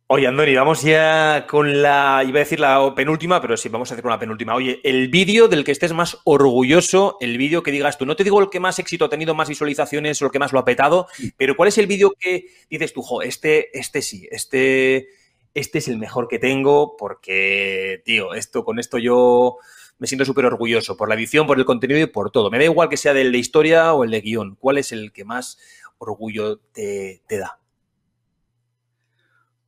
Oye, 0.05 0.27
Andoni, 0.27 0.53
vamos 0.53 0.83
ya 0.83 1.47
con 1.49 1.81
la, 1.81 2.23
iba 2.23 2.37
a 2.37 2.43
decir 2.43 2.59
la 2.59 2.93
penúltima, 2.95 3.41
pero 3.41 3.57
sí, 3.57 3.69
vamos 3.69 3.89
a 3.89 3.95
hacer 3.95 4.03
con 4.03 4.11
la 4.11 4.19
penúltima. 4.19 4.53
Oye, 4.53 4.79
el 4.83 5.07
vídeo 5.07 5.47
del 5.47 5.63
que 5.63 5.71
estés 5.71 5.91
más 5.91 6.19
orgulloso, 6.25 7.17
el 7.19 7.39
vídeo 7.39 7.63
que 7.63 7.71
digas 7.71 7.97
tú, 7.97 8.05
no 8.05 8.15
te 8.15 8.23
digo 8.23 8.39
el 8.39 8.51
que 8.51 8.59
más 8.59 8.77
éxito 8.77 9.05
ha 9.05 9.09
tenido, 9.09 9.33
más 9.33 9.49
visualizaciones 9.49 10.21
o 10.21 10.25
el 10.25 10.31
que 10.31 10.37
más 10.37 10.53
lo 10.53 10.59
ha 10.59 10.63
petado, 10.63 11.07
pero 11.37 11.55
¿cuál 11.55 11.69
es 11.69 11.79
el 11.79 11.87
vídeo 11.87 12.13
que 12.19 12.45
dices 12.69 12.93
tú, 12.93 13.01
jo, 13.01 13.23
este, 13.23 13.75
este 13.75 14.03
sí, 14.03 14.27
este, 14.29 15.07
este 15.55 15.79
es 15.79 15.87
el 15.87 15.97
mejor 15.97 16.27
que 16.27 16.37
tengo 16.37 16.97
porque, 16.97 18.03
tío, 18.05 18.35
esto, 18.35 18.63
con 18.63 18.77
esto 18.77 18.99
yo 18.99 19.57
me 19.99 20.07
siento 20.07 20.25
súper 20.25 20.45
orgulloso 20.45 20.95
por 20.95 21.09
la 21.09 21.15
edición, 21.15 21.45
por 21.45 21.59
el 21.59 21.65
contenido 21.65 21.99
y 21.99 22.05
por 22.05 22.31
todo. 22.31 22.49
Me 22.49 22.57
da 22.57 22.63
igual 22.63 22.89
que 22.89 22.97
sea 22.97 23.13
del 23.13 23.33
de 23.33 23.37
historia 23.37 23.93
o 23.93 24.05
el 24.05 24.11
de 24.11 24.21
guion. 24.21 24.55
¿Cuál 24.55 24.77
es 24.77 24.93
el 24.93 25.11
que 25.11 25.25
más 25.25 25.59
orgullo 25.99 26.59
te 26.73 27.21
da? 27.29 27.59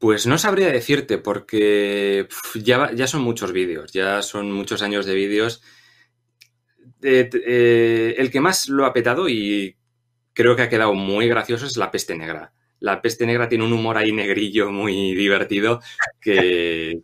Pues 0.02 0.26
no 0.26 0.40
sabría 0.40 0.72
decirte 0.72 1.20
porque 1.20 2.28
ya, 2.56 2.92
ya 2.92 3.06
son 3.06 3.22
muchos 3.22 3.52
vídeos, 3.52 3.94
ya 3.94 4.24
son 4.24 4.52
muchos 4.52 4.82
años 4.82 5.06
de 5.06 5.14
vídeos. 5.14 5.62
Eh, 7.04 8.16
el 8.18 8.32
que 8.32 8.40
más 8.40 8.68
lo 8.68 8.88
ha 8.88 8.94
petado 8.94 9.30
y 9.30 9.78
creo 10.34 10.56
que 10.56 10.64
ha 10.64 10.70
quedado 10.70 10.96
muy 10.96 11.28
gracioso 11.28 11.68
es 11.68 11.78
La 11.78 11.92
Peste 11.92 12.16
Negra. 12.16 12.52
La 12.80 13.00
Peste 13.00 13.28
Negra 13.28 13.48
tiene 13.48 13.64
un 13.64 13.74
humor 13.74 13.96
ahí 13.96 14.12
negrillo 14.12 14.72
muy 14.72 15.14
divertido 15.14 15.82
que, 16.20 17.00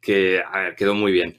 que 0.00 0.42
quedó 0.78 0.94
muy 0.94 1.12
bien. 1.12 1.38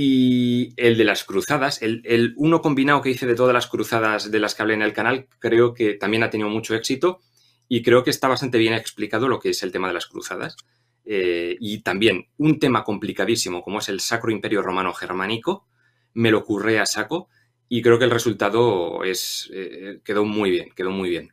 Y 0.00 0.74
el 0.76 0.96
de 0.96 1.02
las 1.02 1.24
cruzadas, 1.24 1.82
el, 1.82 2.02
el, 2.04 2.32
uno 2.36 2.62
combinado 2.62 3.02
que 3.02 3.10
hice 3.10 3.26
de 3.26 3.34
todas 3.34 3.52
las 3.52 3.66
cruzadas 3.66 4.30
de 4.30 4.38
las 4.38 4.54
que 4.54 4.62
hablé 4.62 4.74
en 4.74 4.82
el 4.82 4.92
canal, 4.92 5.26
creo 5.40 5.74
que 5.74 5.94
también 5.94 6.22
ha 6.22 6.30
tenido 6.30 6.48
mucho 6.48 6.76
éxito 6.76 7.18
y 7.66 7.82
creo 7.82 8.04
que 8.04 8.10
está 8.10 8.28
bastante 8.28 8.58
bien 8.58 8.74
explicado 8.74 9.26
lo 9.26 9.40
que 9.40 9.50
es 9.50 9.60
el 9.64 9.72
tema 9.72 9.88
de 9.88 9.94
las 9.94 10.06
cruzadas. 10.06 10.56
Eh, 11.04 11.56
y 11.58 11.82
también 11.82 12.28
un 12.36 12.60
tema 12.60 12.84
complicadísimo 12.84 13.60
como 13.60 13.80
es 13.80 13.88
el 13.88 13.98
Sacro 13.98 14.30
Imperio 14.30 14.62
Romano 14.62 14.94
Germánico, 14.94 15.66
me 16.14 16.30
lo 16.30 16.38
ocurre 16.38 16.78
a 16.78 16.86
saco 16.86 17.28
y 17.68 17.82
creo 17.82 17.98
que 17.98 18.04
el 18.04 18.12
resultado 18.12 19.02
es, 19.02 19.50
eh, 19.52 19.98
quedó 20.04 20.24
muy 20.24 20.52
bien, 20.52 20.68
quedó 20.76 20.92
muy 20.92 21.10
bien. 21.10 21.32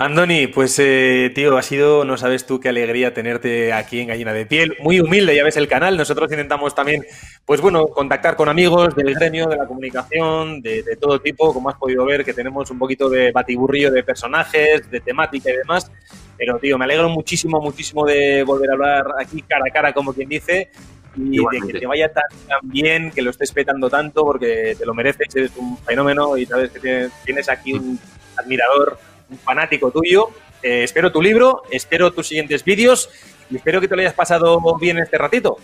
Andoni, 0.00 0.46
pues 0.46 0.78
eh, 0.78 1.32
tío, 1.34 1.58
ha 1.58 1.62
sido, 1.62 2.04
no 2.04 2.16
sabes 2.16 2.46
tú 2.46 2.60
qué 2.60 2.68
alegría 2.68 3.12
tenerte 3.12 3.72
aquí 3.72 3.98
en 3.98 4.06
Gallina 4.06 4.32
de 4.32 4.46
Piel. 4.46 4.76
Muy 4.78 5.00
humilde, 5.00 5.34
ya 5.34 5.42
ves 5.42 5.56
el 5.56 5.66
canal. 5.66 5.96
Nosotros 5.96 6.30
intentamos 6.30 6.72
también, 6.72 7.04
pues 7.44 7.60
bueno, 7.60 7.88
contactar 7.88 8.36
con 8.36 8.48
amigos 8.48 8.94
del 8.94 9.12
gremio, 9.12 9.48
de 9.48 9.56
la 9.56 9.66
comunicación, 9.66 10.62
de, 10.62 10.84
todo 11.00 11.20
tipo, 11.20 11.52
como 11.52 11.68
has 11.68 11.74
podido 11.74 12.04
ver, 12.04 12.24
que 12.24 12.32
tenemos 12.32 12.70
un 12.70 12.78
poquito 12.78 13.10
de 13.10 13.32
batiburrillo 13.32 13.90
de 13.90 14.04
personajes, 14.04 14.88
de 14.88 15.00
temática 15.00 15.50
y 15.50 15.56
demás. 15.56 15.90
Pero, 16.36 16.60
tío, 16.60 16.78
me 16.78 16.84
alegro 16.84 17.08
muchísimo, 17.08 17.60
muchísimo 17.60 18.06
de 18.06 18.44
volver 18.44 18.70
a 18.70 18.74
hablar 18.74 19.06
aquí 19.18 19.42
cara 19.42 19.64
a 19.68 19.72
cara, 19.72 19.92
como 19.92 20.12
quien 20.12 20.28
dice, 20.28 20.70
y 21.16 21.38
de 21.38 21.72
que 21.72 21.80
te 21.80 21.86
vaya 21.88 22.08
tan, 22.12 22.22
bien, 22.62 23.10
que 23.10 23.20
lo 23.20 23.30
estés 23.30 23.50
petando 23.50 23.90
tanto, 23.90 24.24
porque 24.24 24.76
te 24.78 24.86
lo 24.86 24.94
mereces, 24.94 25.34
eres 25.34 25.56
un 25.56 25.76
fenómeno 25.78 26.36
y 26.36 26.46
sabes 26.46 26.70
que 26.70 27.08
tienes 27.24 27.48
aquí 27.48 27.72
un 27.72 27.98
admirador 28.36 28.96
un 29.30 29.38
fanático 29.38 29.90
tuyo. 29.90 30.30
Eh, 30.62 30.84
espero 30.84 31.12
tu 31.12 31.22
libro, 31.22 31.62
espero 31.70 32.12
tus 32.12 32.26
siguientes 32.26 32.64
vídeos 32.64 33.08
y 33.50 33.56
espero 33.56 33.80
que 33.80 33.88
te 33.88 33.94
lo 33.94 34.00
hayas 34.02 34.14
pasado 34.14 34.60
bien 34.78 34.98
este 34.98 35.18
ratito. 35.18 35.58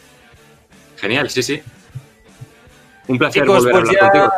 Genial, 0.97 1.29
sí, 1.31 1.43
sí. 1.43 1.63
Un 3.09 3.19
placer 3.19 3.45
volver 3.45 3.75
a 3.75 3.81
pues 3.81 3.99
contigo. 3.99 4.31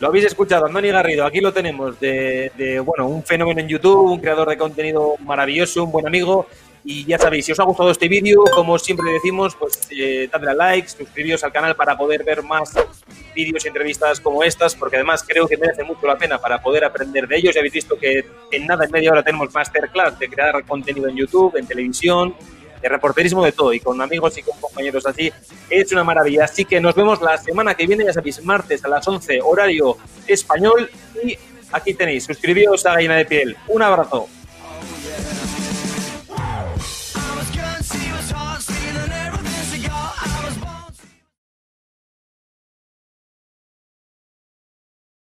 Lo 0.00 0.08
habéis 0.08 0.24
escuchado, 0.24 0.66
Andoni 0.66 0.88
Garrido, 0.88 1.24
aquí 1.24 1.40
lo 1.40 1.52
tenemos, 1.52 2.00
de, 2.00 2.50
de, 2.56 2.80
bueno, 2.80 3.06
un 3.06 3.22
fenómeno 3.22 3.60
en 3.60 3.68
YouTube, 3.68 4.10
un 4.10 4.20
creador 4.20 4.48
de 4.48 4.56
contenido 4.56 5.14
maravilloso, 5.20 5.84
un 5.84 5.92
buen 5.92 6.08
amigo 6.08 6.48
y 6.84 7.04
ya 7.04 7.18
sabéis, 7.18 7.46
si 7.46 7.52
os 7.52 7.60
ha 7.60 7.64
gustado 7.64 7.90
este 7.90 8.08
vídeo, 8.08 8.42
como 8.54 8.76
siempre 8.78 9.12
decimos, 9.12 9.54
pues 9.54 9.88
eh, 9.90 10.28
dadle 10.32 10.50
a 10.50 10.54
like, 10.54 10.88
suscribíos 10.88 11.44
al 11.44 11.52
canal 11.52 11.76
para 11.76 11.96
poder 11.96 12.24
ver 12.24 12.42
más 12.42 12.72
vídeos 13.34 13.64
y 13.64 13.68
entrevistas 13.68 14.20
como 14.20 14.42
estas, 14.42 14.74
porque 14.74 14.96
además 14.96 15.24
creo 15.26 15.46
que 15.46 15.56
merece 15.56 15.84
mucho 15.84 16.06
la 16.06 16.18
pena 16.18 16.38
para 16.38 16.60
poder 16.60 16.84
aprender 16.84 17.28
de 17.28 17.36
ellos. 17.36 17.54
Ya 17.54 17.60
habéis 17.60 17.74
visto 17.74 17.96
que 17.96 18.24
en 18.50 18.66
nada, 18.66 18.84
en 18.84 18.90
media 18.90 19.12
hora 19.12 19.22
tenemos 19.22 19.54
masterclass 19.54 20.18
de 20.18 20.28
crear 20.28 20.64
contenido 20.64 21.08
en 21.08 21.16
YouTube, 21.16 21.56
en 21.56 21.66
televisión, 21.66 22.34
de 22.80 22.88
reporterismo, 22.88 23.44
de 23.44 23.52
todo, 23.52 23.72
y 23.72 23.78
con 23.78 24.00
amigos 24.02 24.36
y 24.38 24.42
con 24.42 24.58
compañeros 24.60 25.06
así. 25.06 25.32
Es 25.70 25.92
una 25.92 26.02
maravilla. 26.02 26.44
Así 26.44 26.64
que 26.64 26.80
nos 26.80 26.96
vemos 26.96 27.22
la 27.22 27.38
semana 27.38 27.74
que 27.76 27.86
viene, 27.86 28.04
ya 28.04 28.12
sabéis, 28.12 28.42
martes 28.42 28.84
a 28.84 28.88
las 28.88 29.06
11, 29.06 29.40
horario 29.40 29.96
español. 30.26 30.90
Y 31.22 31.38
aquí 31.70 31.94
tenéis, 31.94 32.24
suscribíos 32.24 32.84
a 32.86 32.94
Gallina 32.94 33.16
de 33.16 33.24
Piel. 33.24 33.56
Un 33.68 33.82
abrazo. 33.82 34.28